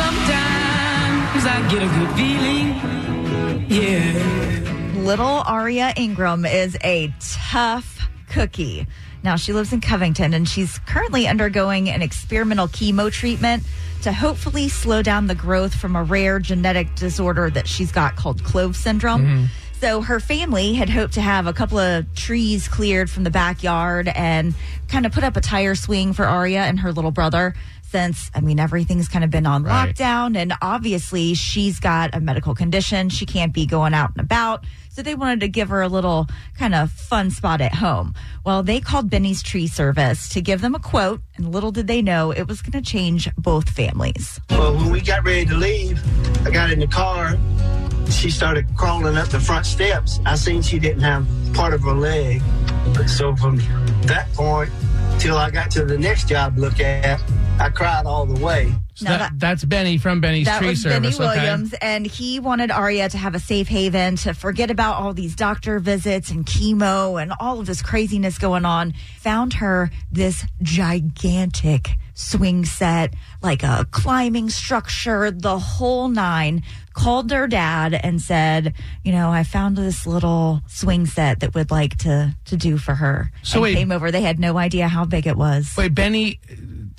Sometimes 0.00 1.44
I 1.46 1.68
get 1.70 1.82
a 1.82 1.88
good 1.98 2.10
feeling. 2.16 3.70
Yeah. 3.70 5.00
Little 5.04 5.42
Aria 5.46 5.92
Ingram 5.96 6.44
is 6.44 6.76
a 6.82 7.12
tough 7.20 8.08
cookie. 8.28 8.86
Now, 9.22 9.36
she 9.36 9.52
lives 9.52 9.72
in 9.72 9.80
Covington 9.80 10.32
and 10.34 10.48
she's 10.48 10.78
currently 10.80 11.26
undergoing 11.28 11.88
an 11.90 12.02
experimental 12.02 12.68
chemo 12.68 13.12
treatment 13.12 13.62
to 14.02 14.12
hopefully 14.12 14.68
slow 14.68 15.02
down 15.02 15.26
the 15.26 15.34
growth 15.34 15.74
from 15.74 15.96
a 15.96 16.02
rare 16.02 16.38
genetic 16.38 16.94
disorder 16.94 17.50
that 17.50 17.68
she's 17.68 17.92
got 17.92 18.16
called 18.16 18.42
CLOVES 18.44 18.78
syndrome. 18.78 19.24
Mm-hmm. 19.24 19.44
So 19.80 20.02
her 20.02 20.20
family 20.20 20.74
had 20.74 20.90
hoped 20.90 21.14
to 21.14 21.22
have 21.22 21.46
a 21.46 21.54
couple 21.54 21.78
of 21.78 22.14
trees 22.14 22.68
cleared 22.68 23.08
from 23.08 23.24
the 23.24 23.30
backyard 23.30 24.08
and 24.08 24.54
kind 24.88 25.06
of 25.06 25.12
put 25.12 25.24
up 25.24 25.38
a 25.38 25.40
tire 25.40 25.74
swing 25.74 26.12
for 26.12 26.26
Aria 26.26 26.62
and 26.64 26.80
her 26.80 26.92
little 26.92 27.10
brother 27.10 27.54
since 27.90 28.30
I 28.34 28.40
mean 28.40 28.58
everything's 28.60 29.08
kind 29.08 29.24
of 29.24 29.30
been 29.30 29.46
on 29.46 29.64
Right. 29.64 29.94
lockdown 29.94 30.36
and 30.36 30.52
obviously 30.62 31.34
she's 31.34 31.80
got 31.80 32.14
a 32.14 32.20
medical 32.20 32.54
condition. 32.54 33.08
She 33.08 33.26
can't 33.26 33.52
be 33.52 33.66
going 33.66 33.94
out 33.94 34.10
and 34.16 34.20
about. 34.24 34.64
So 34.90 35.02
they 35.02 35.14
wanted 35.14 35.40
to 35.40 35.48
give 35.48 35.68
her 35.70 35.82
a 35.82 35.88
little 35.88 36.26
kind 36.58 36.74
of 36.74 36.90
fun 36.90 37.30
spot 37.30 37.60
at 37.60 37.74
home. 37.74 38.14
Well, 38.44 38.62
they 38.62 38.80
called 38.80 39.08
Benny's 39.10 39.42
Tree 39.42 39.66
Service 39.66 40.28
to 40.30 40.40
give 40.42 40.60
them 40.60 40.74
a 40.74 40.80
quote, 40.80 41.20
and 41.36 41.52
little 41.52 41.70
did 41.70 41.86
they 41.86 42.02
know 42.02 42.32
it 42.32 42.46
was 42.48 42.60
going 42.60 42.72
to 42.82 42.90
change 42.90 43.28
both 43.36 43.68
families. 43.70 44.40
Well, 44.50 44.74
when 44.74 44.90
we 44.90 45.00
got 45.00 45.24
ready 45.24 45.46
to 45.46 45.54
leave, 45.54 46.00
I 46.46 46.50
got 46.50 46.70
in 46.72 46.80
the 46.80 46.88
car. 46.88 47.38
She 48.10 48.30
started 48.30 48.66
crawling 48.76 49.16
up 49.16 49.28
the 49.28 49.38
front 49.38 49.64
steps. 49.64 50.18
I 50.26 50.34
seen 50.34 50.60
she 50.62 50.78
didn't 50.80 51.02
have 51.02 51.24
part 51.54 51.72
of 51.72 51.82
her 51.82 51.92
leg. 51.94 52.42
So 53.06 53.36
from 53.36 53.58
that 54.06 54.26
point 54.34 54.70
till 55.20 55.36
I 55.36 55.50
got 55.50 55.70
to 55.72 55.84
the 55.84 55.98
next 55.98 56.28
job 56.28 56.56
look 56.56 56.80
at, 56.80 57.20
I 57.58 57.68
cried 57.68 58.06
all 58.06 58.24
the 58.24 58.42
way. 58.42 58.72
So 59.06 59.18
that- 59.18 59.32
that's 59.38 59.64
Benny 59.64 59.98
from 59.98 60.20
Benny's 60.20 60.46
That 60.46 60.58
Tree 60.58 60.68
was 60.70 60.82
Service. 60.82 61.16
Benny 61.18 61.30
okay? 61.30 61.40
Williams, 61.40 61.72
and 61.80 62.06
he 62.06 62.38
wanted 62.40 62.70
Aria 62.70 63.08
to 63.08 63.18
have 63.18 63.34
a 63.34 63.40
safe 63.40 63.68
haven, 63.68 64.16
to 64.16 64.34
forget 64.34 64.70
about 64.70 64.96
all 64.96 65.12
these 65.14 65.34
doctor 65.34 65.78
visits 65.78 66.30
and 66.30 66.44
chemo 66.46 67.20
and 67.20 67.32
all 67.40 67.60
of 67.60 67.66
this 67.66 67.82
craziness 67.82 68.38
going 68.38 68.64
on. 68.64 68.94
Found 69.20 69.54
her 69.54 69.90
this 70.12 70.44
gigantic 70.62 71.96
swing 72.14 72.64
set, 72.66 73.14
like 73.42 73.62
a 73.62 73.86
climbing 73.90 74.50
structure, 74.50 75.30
the 75.30 75.58
whole 75.58 76.08
nine. 76.08 76.62
Called 76.92 77.28
their 77.28 77.46
dad 77.46 77.94
and 77.94 78.20
said, 78.20 78.74
"You 79.04 79.12
know, 79.12 79.30
I 79.30 79.44
found 79.44 79.76
this 79.76 80.06
little 80.06 80.60
swing 80.66 81.06
set 81.06 81.40
that 81.40 81.54
would 81.54 81.70
like 81.70 81.96
to 81.98 82.34
to 82.46 82.56
do 82.56 82.76
for 82.76 82.96
her." 82.96 83.30
So 83.42 83.54
and 83.54 83.62
wait- 83.62 83.74
came 83.76 83.92
over. 83.92 84.10
They 84.10 84.22
had 84.22 84.38
no 84.40 84.58
idea 84.58 84.88
how 84.88 85.04
big 85.04 85.26
it 85.26 85.36
was. 85.36 85.72
Wait, 85.78 85.94
Benny. 85.94 86.40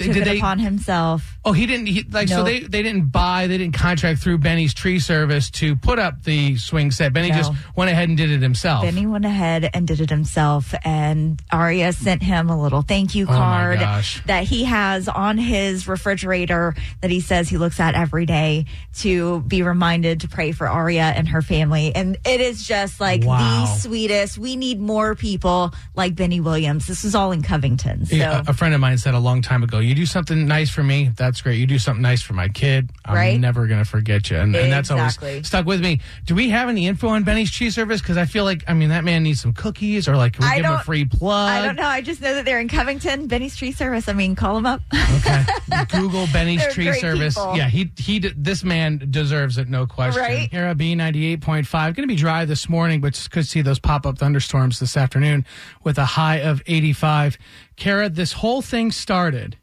They, 0.02 0.08
Took 0.08 0.14
did 0.16 0.22
it 0.28 0.30
they? 0.32 0.38
upon 0.38 0.60
himself. 0.60 1.38
Oh, 1.44 1.54
he 1.54 1.66
didn't. 1.66 1.88
He, 1.88 2.04
like 2.04 2.28
so, 2.28 2.44
they 2.44 2.60
they 2.60 2.84
didn't 2.84 3.08
buy. 3.12 3.48
They 3.48 3.58
didn't 3.58 3.74
contract 3.76 4.20
through 4.20 4.38
Benny's 4.40 4.74
Tree 4.74 5.00
Service 5.00 5.50
to 5.52 5.76
put 5.76 5.98
up 6.00 6.24
the 6.24 6.56
swing 6.58 6.92
set. 6.92 7.14
Benny 7.14 7.30
No. 7.30 7.38
just 7.38 7.52
went 7.76 7.90
ahead 7.90 8.10
and 8.10 8.18
did 8.18 8.30
it 8.30 8.42
himself. 8.42 8.84
Benny 8.84 9.08
went 9.08 9.26
ahead 9.26 9.70
and 9.74 9.88
did 9.88 10.02
it 10.02 10.10
himself, 10.10 10.74
and 10.86 11.42
Aria 11.52 11.94
sent 11.94 12.22
him 12.22 12.50
a 12.50 12.62
little 12.62 12.82
thank 12.84 13.16
you 13.16 13.26
Oh, 13.26 13.34
card 13.34 13.80
gosh. 13.80 14.22
that 14.26 14.44
he 14.44 14.66
has 14.66 15.08
on 15.08 15.38
his 15.38 15.88
refrigerator 15.88 16.76
that 17.02 17.10
he 17.10 17.22
says 17.22 17.50
he 17.50 17.58
looks 17.58 17.80
at 17.80 17.96
every 17.96 18.26
day 18.26 18.66
to 19.00 19.40
be 19.42 19.64
reminded 19.64 20.22
to 20.22 20.28
pray 20.28 20.52
for 20.52 20.68
Aria 20.68 21.04
and 21.04 21.28
her 21.30 21.42
family. 21.42 21.96
And 21.96 22.18
it 22.26 22.42
is 22.42 22.68
just 22.68 23.00
like 23.00 23.24
Wow. 23.24 23.38
the 23.66 23.66
sweetest. 23.80 24.38
We 24.38 24.56
need 24.56 24.80
more 24.80 25.16
people 25.16 25.74
like 25.96 26.16
Benny 26.16 26.40
Williams. 26.40 26.86
This 26.88 27.04
is 27.04 27.16
all 27.16 27.32
in 27.32 27.42
Covington. 27.42 28.06
So. 28.06 28.16
Yeah, 28.16 28.44
a, 28.46 28.52
a 28.52 28.54
friend 28.54 28.74
of 28.74 28.80
mine 28.82 28.98
said 28.98 29.14
a 29.14 29.20
long 29.20 29.42
time 29.42 29.64
ago, 29.64 29.80
"You 29.80 29.91
do 29.96 30.06
something 30.06 30.46
nice 30.48 30.70
for 30.70 30.84
me, 30.84 31.10
that's 31.16 31.42
great. 31.42 31.58
You 31.60 31.68
do 31.68 31.80
something 31.80 32.02
nice 32.02 32.22
for 32.22 32.34
my 32.34 32.48
kid, 32.48 32.90
I'm 33.06 33.16
Right? 33.16 33.40
never 33.40 33.68
gonna 33.68 33.86
forget 33.86 34.30
you." 34.30 34.38
And, 34.38 34.56
and 34.56 34.72
that's 34.72 34.92
always 34.92 35.18
stuck 35.48 35.66
with 35.66 35.82
me. 35.82 36.00
Do 36.26 36.36
we 36.36 36.50
have 36.50 36.70
any 36.70 36.88
info 36.88 37.10
on 37.10 37.24
Benny's 37.24 37.52
Tree 37.52 37.70
Service? 37.70 38.02
Because 38.02 38.18
I 38.18 38.26
feel 38.26 38.44
like, 38.44 38.64
I 38.68 38.74
mean, 38.74 38.90
that 38.90 39.04
man 39.04 39.24
needs 39.24 39.42
some 39.42 39.54
cookies, 39.54 40.08
or 40.08 40.16
like, 40.18 40.34
can 40.34 40.44
we 40.44 40.50
I 40.52 40.56
give 40.58 40.66
him 40.66 40.72
a 40.74 40.84
free 40.84 41.06
plug? 41.06 41.50
I 41.50 41.66
don't 41.66 41.76
know. 41.76 41.86
I 41.88 42.02
just 42.02 42.22
know 42.22 42.36
that 42.36 42.46
they're 42.46 42.60
in 42.60 42.68
Covington, 42.70 43.28
Benny's 43.28 43.56
Tree 43.56 43.72
Service. 43.72 44.08
I 44.10 44.14
mean, 44.14 44.36
call 44.36 44.56
them 44.56 44.66
up. 44.66 44.82
Okay, 45.18 45.46
Google 45.92 46.28
Benny's 46.34 46.66
Tree 46.74 46.94
Service. 46.94 47.36
people. 47.36 47.56
Yeah, 47.58 47.70
he 47.70 47.92
he. 47.98 48.20
This 48.20 48.64
man 48.64 49.08
deserves 49.10 49.58
it, 49.58 49.68
no 49.70 49.86
question. 49.88 50.22
Right? 50.22 50.50
Here 50.52 50.66
at 50.66 50.78
B 50.78 50.96
ninety 50.96 51.26
eight 51.28 51.42
point 51.42 51.68
five, 51.68 51.96
going 51.96 52.08
to 52.08 52.12
be 52.14 52.18
dry 52.20 52.46
this 52.46 52.68
morning, 52.70 53.02
but 53.02 53.28
could 53.32 53.48
see 53.48 53.62
those 53.62 53.80
pop 53.80 54.06
up 54.06 54.18
thunderstorms 54.18 54.80
this 54.80 54.96
afternoon 54.98 55.46
with 55.84 55.98
a 55.98 56.06
high 56.06 56.38
of 56.38 56.62
eighty 56.68 56.94
five. 56.94 57.38
Kara, 57.76 58.10
this 58.10 58.34
whole 58.34 58.62
thing 58.62 58.92
started 58.92 59.58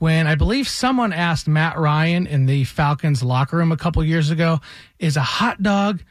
when 0.00 0.26
I 0.26 0.34
believe 0.34 0.66
someone 0.66 1.12
asked 1.12 1.46
Matt 1.46 1.78
Ryan 1.78 2.26
in 2.26 2.46
the 2.46 2.64
Falcons 2.64 3.22
locker 3.22 3.58
room 3.58 3.70
a 3.70 3.76
couple 3.76 4.02
years 4.02 4.30
ago, 4.30 4.60
"Is 4.98 5.16
a 5.16 5.22
hot 5.22 5.62
dog 5.62 6.02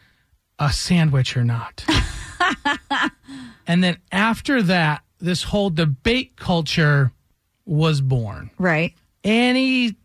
a 0.60 0.71
sandwich 0.71 1.36
or 1.36 1.43
not?" 1.43 1.84
and 3.67 3.84
then 3.84 3.97
after 4.12 4.62
that, 4.62 5.04
this 5.19 5.43
whole 5.43 5.71
debate 5.71 6.36
culture 6.38 7.12
was 7.65 7.99
born 7.99 8.52
right. 8.58 8.93
any 9.23 9.95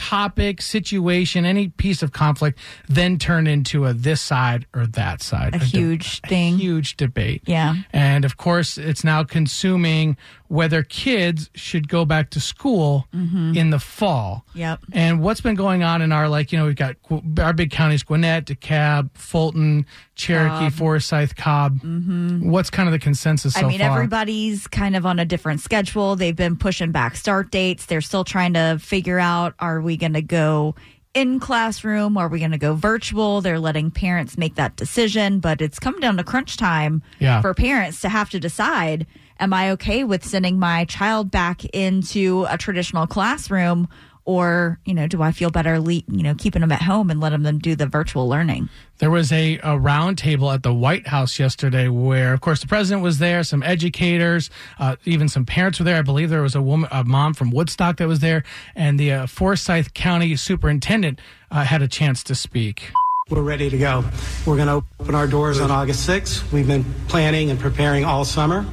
topic, 0.00 0.62
situation, 0.62 1.44
any 1.44 1.68
piece 1.68 2.02
of 2.02 2.10
conflict 2.12 2.58
then 2.88 3.18
turn 3.18 3.46
into 3.46 3.84
a 3.84 3.92
this 3.92 4.20
side 4.20 4.66
or 4.74 4.86
that 4.86 5.22
side. 5.22 5.54
A 5.54 5.58
de- 5.58 5.64
huge 5.66 6.20
a 6.24 6.28
thing. 6.28 6.58
huge 6.58 6.96
debate. 6.96 7.42
Yeah. 7.44 7.74
And 7.92 8.24
of 8.24 8.38
course, 8.38 8.78
it's 8.78 9.04
now 9.04 9.24
consuming 9.24 10.16
whether 10.50 10.82
kids 10.82 11.48
should 11.54 11.88
go 11.88 12.04
back 12.04 12.28
to 12.30 12.40
school 12.40 13.06
in 13.12 13.70
the 13.70 13.78
fall. 13.78 14.44
Yep. 14.54 14.80
And 14.92 15.20
what's 15.22 15.40
been 15.40 15.54
going 15.54 15.84
on 15.84 16.02
in 16.02 16.10
our, 16.10 16.28
like, 16.28 16.50
you 16.50 16.58
know, 16.58 16.66
we've 16.66 16.74
got 16.74 16.96
our 17.38 17.52
big 17.52 17.70
counties 17.70 18.02
Gwinnett, 18.02 18.46
DeKalb, 18.46 19.10
Fulton, 19.14 19.86
Cherokee, 20.16 20.68
Forsyth, 20.70 21.36
Cobb. 21.36 21.78
Mm-hmm. 21.78 22.50
What's 22.50 22.68
kind 22.68 22.88
of 22.88 22.92
the 22.92 22.98
consensus 22.98 23.54
so 23.54 23.60
I 23.60 23.68
mean, 23.68 23.78
far? 23.78 23.92
everybody's 23.92 24.66
kind 24.66 24.96
of 24.96 25.06
on 25.06 25.20
a 25.20 25.24
different 25.24 25.60
schedule. 25.60 26.16
They've 26.16 26.34
been 26.34 26.56
pushing 26.56 26.90
back 26.90 27.14
start 27.14 27.52
dates. 27.52 27.86
They're 27.86 28.00
still 28.00 28.24
trying 28.24 28.54
to 28.54 28.78
figure 28.80 29.20
out 29.20 29.54
are 29.60 29.80
we 29.80 29.96
going 29.96 30.14
to 30.14 30.22
go 30.22 30.74
in 31.14 31.40
classroom? 31.40 32.16
Are 32.16 32.28
we 32.28 32.38
going 32.38 32.52
to 32.52 32.58
go 32.58 32.74
virtual? 32.74 33.40
They're 33.40 33.58
letting 33.58 33.90
parents 33.90 34.38
make 34.38 34.54
that 34.54 34.76
decision, 34.76 35.40
but 35.40 35.60
it's 35.60 35.78
come 35.78 35.98
down 36.00 36.16
to 36.18 36.24
crunch 36.24 36.56
time 36.56 37.02
Yeah. 37.18 37.40
for 37.40 37.52
parents 37.54 38.00
to 38.02 38.08
have 38.08 38.30
to 38.30 38.40
decide 38.40 39.06
am 39.40 39.54
I 39.54 39.70
okay 39.70 40.04
with 40.04 40.22
sending 40.22 40.58
my 40.58 40.84
child 40.84 41.30
back 41.30 41.64
into 41.74 42.46
a 42.50 42.58
traditional 42.58 43.06
classroom? 43.06 43.88
Or, 44.30 44.78
you 44.84 44.94
know, 44.94 45.08
do 45.08 45.22
I 45.22 45.32
feel 45.32 45.50
better, 45.50 45.80
le- 45.80 46.04
you 46.06 46.22
know, 46.22 46.36
keeping 46.36 46.60
them 46.60 46.70
at 46.70 46.82
home 46.82 47.10
and 47.10 47.18
letting 47.18 47.42
them 47.42 47.58
do 47.58 47.74
the 47.74 47.88
virtual 47.88 48.28
learning? 48.28 48.68
There 48.98 49.10
was 49.10 49.32
a, 49.32 49.58
a 49.64 49.76
round 49.76 50.18
table 50.18 50.52
at 50.52 50.62
the 50.62 50.72
White 50.72 51.08
House 51.08 51.40
yesterday 51.40 51.88
where, 51.88 52.32
of 52.32 52.40
course, 52.40 52.60
the 52.60 52.68
president 52.68 53.02
was 53.02 53.18
there, 53.18 53.42
some 53.42 53.64
educators, 53.64 54.48
uh, 54.78 54.94
even 55.04 55.28
some 55.28 55.44
parents 55.44 55.80
were 55.80 55.84
there. 55.84 55.96
I 55.96 56.02
believe 56.02 56.30
there 56.30 56.42
was 56.42 56.54
a 56.54 56.62
woman, 56.62 56.88
a 56.92 57.02
mom 57.02 57.34
from 57.34 57.50
Woodstock 57.50 57.96
that 57.96 58.06
was 58.06 58.20
there, 58.20 58.44
and 58.76 59.00
the 59.00 59.10
uh, 59.10 59.26
Forsyth 59.26 59.94
County 59.94 60.36
superintendent 60.36 61.20
uh, 61.50 61.64
had 61.64 61.82
a 61.82 61.88
chance 61.88 62.22
to 62.22 62.36
speak. 62.36 62.92
We're 63.30 63.42
ready 63.42 63.68
to 63.68 63.78
go. 63.78 64.04
We're 64.46 64.54
going 64.54 64.68
to 64.68 64.86
open 65.00 65.16
our 65.16 65.26
doors 65.26 65.58
on 65.58 65.72
August 65.72 66.08
6th. 66.08 66.52
We've 66.52 66.68
been 66.68 66.84
planning 67.08 67.50
and 67.50 67.58
preparing 67.58 68.04
all 68.04 68.24
summer. 68.24 68.64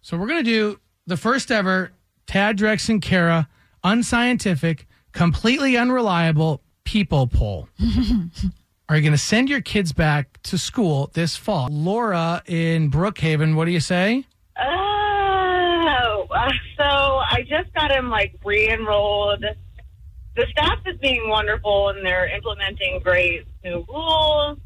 So 0.00 0.16
we're 0.16 0.28
going 0.28 0.44
to 0.44 0.48
do 0.48 0.78
the 1.08 1.16
first 1.16 1.50
ever 1.50 1.90
Tad 2.28 2.56
Drex 2.56 2.88
and 2.88 3.02
Kara 3.02 3.48
unscientific, 3.84 4.86
completely 5.12 5.76
unreliable 5.76 6.62
people 6.84 7.26
poll. 7.26 7.68
Are 8.88 8.96
you 8.96 9.02
going 9.02 9.12
to 9.12 9.18
send 9.18 9.48
your 9.48 9.60
kids 9.60 9.92
back 9.92 10.42
to 10.42 10.58
school 10.58 11.10
this 11.12 11.36
fall? 11.36 11.68
Laura 11.70 12.42
in 12.46 12.90
Brookhaven, 12.90 13.54
what 13.54 13.66
do 13.66 13.70
you 13.70 13.78
say? 13.78 14.24
Oh, 14.60 16.26
uh, 16.28 16.50
so 16.76 16.82
I 16.82 17.44
just 17.48 17.72
got 17.74 17.92
him 17.92 18.10
like 18.10 18.34
re-enrolled. 18.44 19.44
The 20.34 20.46
staff 20.50 20.78
is 20.86 20.96
being 20.98 21.28
wonderful 21.28 21.90
and 21.90 22.04
they're 22.04 22.34
implementing 22.34 23.00
great 23.04 23.46
new 23.62 23.84
rules, 23.88 24.58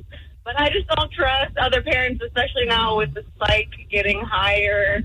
but 0.45 0.59
I 0.59 0.71
just 0.71 0.89
don't 0.89 1.13
trust 1.13 1.57
other 1.59 1.83
parents, 1.83 2.23
especially 2.25 2.65
now 2.67 2.97
with 2.97 3.13
the 3.13 3.25
spike 3.35 3.73
getting 3.91 4.21
higher. 4.21 5.03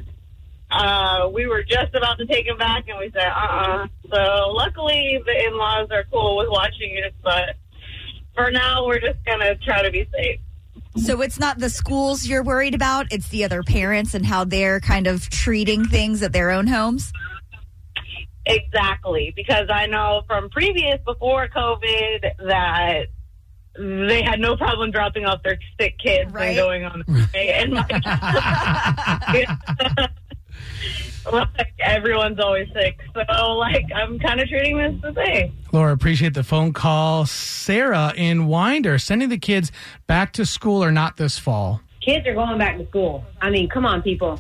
Uh, 0.72 1.30
we 1.34 1.48
were 1.48 1.64
just 1.64 1.96
about 1.96 2.18
to 2.20 2.26
take 2.26 2.46
him 2.46 2.58
back 2.58 2.88
and 2.88 3.00
we 3.00 3.10
said, 3.12 3.28
uh-uh. 3.28 3.88
So 4.12 4.52
luckily 4.52 5.20
the 5.26 5.46
in-laws 5.48 5.88
are 5.92 6.04
cool 6.12 6.38
with 6.38 6.48
watching 6.50 6.96
it, 7.04 7.14
but 7.24 7.56
for 8.36 8.52
now 8.52 8.86
we're 8.86 9.00
just 9.00 9.24
going 9.26 9.40
to 9.40 9.56
try 9.56 9.82
to 9.82 9.90
be 9.92 10.08
safe. 10.16 10.40
So 11.04 11.22
it's 11.22 11.40
not 11.40 11.58
the 11.60 11.70
schools 11.70 12.28
you're 12.28 12.44
worried 12.44 12.76
about, 12.76 13.08
it's 13.12 13.30
the 13.30 13.44
other 13.46 13.64
parents 13.64 14.14
and 14.14 14.26
how 14.26 14.44
they're 14.44 14.80
kind 14.80 15.08
of 15.08 15.28
treating 15.30 15.86
things 15.86 16.22
at 16.24 16.34
their 16.34 16.52
own 16.52 16.68
homes. 16.68 17.12
Exactly, 18.46 19.32
because 19.36 19.68
I 19.72 19.86
know 19.88 20.22
from 20.28 20.50
previous 20.50 21.00
before 21.06 21.48
COVID 21.50 22.22
that 22.48 23.04
they 23.78 24.24
had 24.24 24.40
no 24.40 24.58
problem 24.58 24.92
dropping 24.92 25.26
off 25.26 25.42
their 25.44 25.58
sick 25.80 25.98
kids 26.00 26.32
Right. 26.32 26.50
and 26.50 26.58
going 26.58 26.84
on. 26.86 27.04
And 27.36 27.72
my, 27.74 27.86
like 31.58 31.74
everyone's 31.80 32.40
always 32.40 32.68
sick, 32.74 32.98
so 33.14 33.54
like 33.58 33.86
I'm 33.96 34.20
kind 34.20 34.40
of 34.40 34.48
treating 34.48 34.78
this 34.78 35.02
the 35.02 35.14
same. 35.14 35.54
Laura, 35.72 35.94
appreciate 35.94 36.34
the 36.34 36.44
phone 36.44 36.74
call. 36.74 37.26
Sarah 37.26 38.14
in 38.16 38.48
Winder, 38.48 38.98
sending 39.00 39.30
the 39.30 39.38
kids 39.38 39.72
back 40.08 40.34
to 40.34 40.46
school 40.46 40.84
or 40.84 40.92
not 40.92 41.18
this 41.18 41.38
fall? 41.38 41.82
Kids 42.02 42.26
are 42.28 42.34
going 42.34 42.58
back 42.58 42.78
to 42.78 42.88
school. 42.88 43.24
I 43.42 43.50
mean, 43.50 43.70
come 43.70 43.86
on, 43.86 44.02
people. 44.02 44.40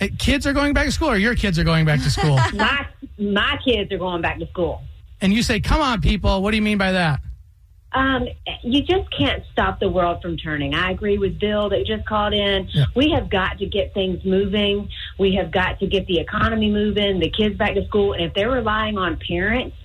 Eh, 0.00 0.08
Kids 0.18 0.46
are 0.46 0.52
going 0.52 0.72
back 0.74 0.86
to 0.86 0.92
school 0.92 1.10
or 1.10 1.16
your 1.16 1.34
kids 1.34 1.58
are 1.58 1.64
going 1.64 1.84
back 1.84 2.00
to 2.02 2.10
school? 2.10 2.36
My 2.54 2.86
my 3.18 3.58
kids 3.64 3.90
are 3.92 3.98
going 3.98 4.22
back 4.22 4.38
to 4.38 4.46
school. 4.46 4.82
and 5.20 5.32
you 5.32 5.42
say, 5.42 5.58
come 5.60 5.80
on, 5.80 6.00
people. 6.00 6.40
What 6.42 6.52
do 6.52 6.56
you 6.56 6.62
mean 6.62 6.78
by 6.78 6.92
that? 6.92 7.20
Um, 7.92 8.28
you 8.62 8.82
just 8.82 9.10
can't 9.16 9.42
stop 9.52 9.80
the 9.80 9.88
world 9.88 10.20
from 10.20 10.36
turning. 10.36 10.74
I 10.74 10.90
agree 10.90 11.16
with 11.16 11.38
Bill 11.38 11.70
that 11.70 11.86
just 11.86 12.06
called 12.06 12.34
in. 12.34 12.68
Yeah. 12.68 12.84
We 12.94 13.10
have 13.12 13.30
got 13.30 13.58
to 13.58 13.66
get 13.66 13.94
things 13.94 14.24
moving. 14.24 14.90
We 15.18 15.34
have 15.36 15.50
got 15.50 15.80
to 15.80 15.86
get 15.86 16.06
the 16.06 16.20
economy 16.20 16.70
moving, 16.70 17.18
the 17.18 17.30
kids 17.30 17.56
back 17.56 17.74
to 17.74 17.86
school. 17.86 18.12
And 18.12 18.24
if 18.24 18.34
they're 18.34 18.50
relying 18.50 18.98
on 18.98 19.18
parents 19.26 19.76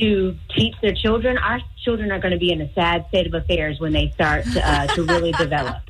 to 0.00 0.36
teach 0.56 0.74
their 0.82 0.94
children, 0.94 1.38
our 1.38 1.60
children 1.84 2.10
are 2.10 2.18
going 2.18 2.32
to 2.32 2.38
be 2.38 2.50
in 2.50 2.60
a 2.60 2.72
sad 2.74 3.06
state 3.08 3.28
of 3.28 3.34
affairs 3.34 3.78
when 3.78 3.92
they 3.92 4.10
start 4.10 4.44
to, 4.46 4.68
uh, 4.68 4.86
to 4.88 5.04
really 5.04 5.30
develop. 5.38 5.82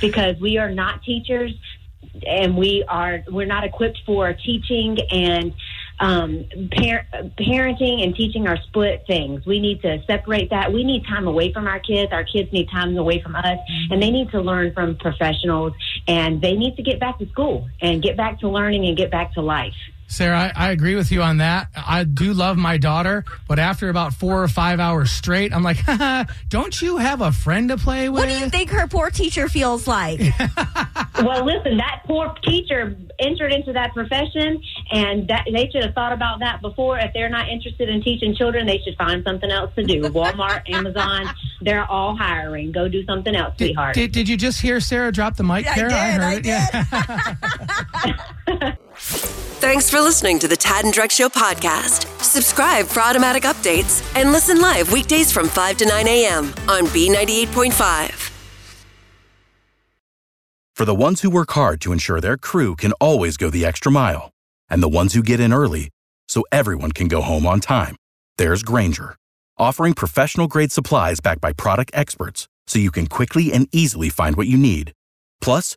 Because 0.00 0.40
we 0.40 0.56
are 0.56 0.70
not 0.70 1.02
teachers 1.02 1.52
and 2.26 2.56
we 2.56 2.84
are 2.88 3.22
we're 3.28 3.46
not 3.46 3.64
equipped 3.64 4.00
for 4.04 4.32
teaching 4.32 4.98
and 5.10 5.54
um, 6.00 6.46
par- 6.72 7.06
parenting 7.38 8.02
and 8.02 8.14
teaching 8.14 8.48
are 8.48 8.56
split 8.56 9.04
things. 9.06 9.44
We 9.46 9.60
need 9.60 9.82
to 9.82 10.02
separate 10.06 10.50
that. 10.50 10.72
We 10.72 10.82
need 10.82 11.06
time 11.06 11.28
away 11.28 11.52
from 11.52 11.66
our 11.66 11.78
kids. 11.78 12.12
Our 12.12 12.24
kids 12.24 12.52
need 12.52 12.68
time 12.70 12.96
away 12.96 13.20
from 13.20 13.36
us, 13.36 13.58
and 13.90 14.02
they 14.02 14.10
need 14.10 14.30
to 14.30 14.40
learn 14.40 14.72
from 14.72 14.96
professionals. 14.96 15.74
And 16.08 16.40
they 16.40 16.54
need 16.54 16.76
to 16.76 16.82
get 16.82 16.98
back 16.98 17.18
to 17.18 17.28
school 17.28 17.68
and 17.80 18.02
get 18.02 18.16
back 18.16 18.40
to 18.40 18.48
learning 18.48 18.86
and 18.86 18.96
get 18.96 19.10
back 19.10 19.34
to 19.34 19.42
life. 19.42 19.74
Sarah, 20.10 20.52
I, 20.56 20.68
I 20.68 20.70
agree 20.72 20.96
with 20.96 21.12
you 21.12 21.22
on 21.22 21.36
that. 21.36 21.68
I 21.76 22.02
do 22.02 22.32
love 22.32 22.56
my 22.56 22.78
daughter, 22.78 23.24
but 23.46 23.60
after 23.60 23.88
about 23.88 24.12
four 24.12 24.42
or 24.42 24.48
five 24.48 24.80
hours 24.80 25.10
straight, 25.12 25.54
I'm 25.54 25.62
like, 25.62 25.78
don't 26.48 26.82
you 26.82 26.96
have 26.96 27.20
a 27.20 27.30
friend 27.30 27.68
to 27.68 27.76
play 27.76 28.08
with? 28.08 28.20
What 28.20 28.28
do 28.28 28.36
you 28.36 28.50
think 28.50 28.70
her 28.70 28.88
poor 28.88 29.10
teacher 29.10 29.48
feels 29.48 29.86
like? 29.86 30.20
well, 31.22 31.44
listen, 31.44 31.76
that 31.76 32.02
poor 32.06 32.34
teacher 32.42 32.96
entered 33.20 33.52
into 33.52 33.72
that 33.72 33.94
profession, 33.94 34.60
and 34.90 35.28
that 35.28 35.46
they 35.52 35.70
should 35.70 35.84
have 35.84 35.94
thought 35.94 36.12
about 36.12 36.40
that 36.40 36.60
before. 36.60 36.98
If 36.98 37.12
they're 37.14 37.28
not 37.28 37.48
interested 37.48 37.88
in 37.88 38.02
teaching 38.02 38.34
children, 38.34 38.66
they 38.66 38.78
should 38.84 38.96
find 38.96 39.22
something 39.24 39.50
else 39.50 39.72
to 39.76 39.84
do. 39.84 40.02
Walmart, 40.02 40.68
Amazon, 40.74 41.26
they're 41.60 41.84
all 41.84 42.16
hiring. 42.16 42.72
Go 42.72 42.88
do 42.88 43.04
something 43.04 43.36
else, 43.36 43.54
Did, 43.56 43.66
sweetheart. 43.68 43.94
did, 43.94 44.10
did 44.10 44.28
you 44.28 44.36
just 44.36 44.60
hear 44.60 44.80
Sarah 44.80 45.12
drop 45.12 45.36
the 45.36 45.44
mic 45.44 45.66
I 45.68 45.76
there? 45.76 45.88
did, 45.88 45.96
heard 45.96 46.20
I 46.20 46.34
it. 46.34 46.46
Yeah. 46.46 48.24
Thanks 49.60 49.90
for 49.90 50.00
listening 50.00 50.38
to 50.38 50.48
the 50.48 50.56
Tad 50.56 50.86
and 50.86 50.94
Drex 50.94 51.10
Show 51.10 51.28
podcast. 51.28 52.06
Subscribe 52.22 52.86
for 52.86 53.02
automatic 53.02 53.42
updates 53.42 54.02
and 54.16 54.32
listen 54.32 54.58
live 54.58 54.90
weekdays 54.90 55.30
from 55.30 55.48
5 55.48 55.76
to 55.76 55.84
9 55.84 56.08
a.m. 56.08 56.44
on 56.66 56.86
B98.5. 56.86 58.30
For 60.74 60.84
the 60.86 60.94
ones 60.94 61.20
who 61.20 61.28
work 61.28 61.50
hard 61.50 61.82
to 61.82 61.92
ensure 61.92 62.22
their 62.22 62.38
crew 62.38 62.74
can 62.74 62.92
always 62.92 63.36
go 63.36 63.50
the 63.50 63.66
extra 63.66 63.92
mile, 63.92 64.30
and 64.70 64.82
the 64.82 64.88
ones 64.88 65.12
who 65.12 65.22
get 65.22 65.40
in 65.40 65.52
early 65.52 65.90
so 66.26 66.42
everyone 66.50 66.92
can 66.92 67.06
go 67.06 67.20
home 67.20 67.46
on 67.46 67.60
time, 67.60 67.96
there's 68.38 68.62
Grainger, 68.62 69.14
offering 69.58 69.92
professional 69.92 70.48
grade 70.48 70.72
supplies 70.72 71.20
backed 71.20 71.42
by 71.42 71.52
product 71.52 71.90
experts 71.92 72.48
so 72.66 72.78
you 72.78 72.90
can 72.90 73.06
quickly 73.06 73.52
and 73.52 73.68
easily 73.72 74.08
find 74.08 74.36
what 74.36 74.46
you 74.46 74.56
need. 74.56 74.92
Plus, 75.42 75.76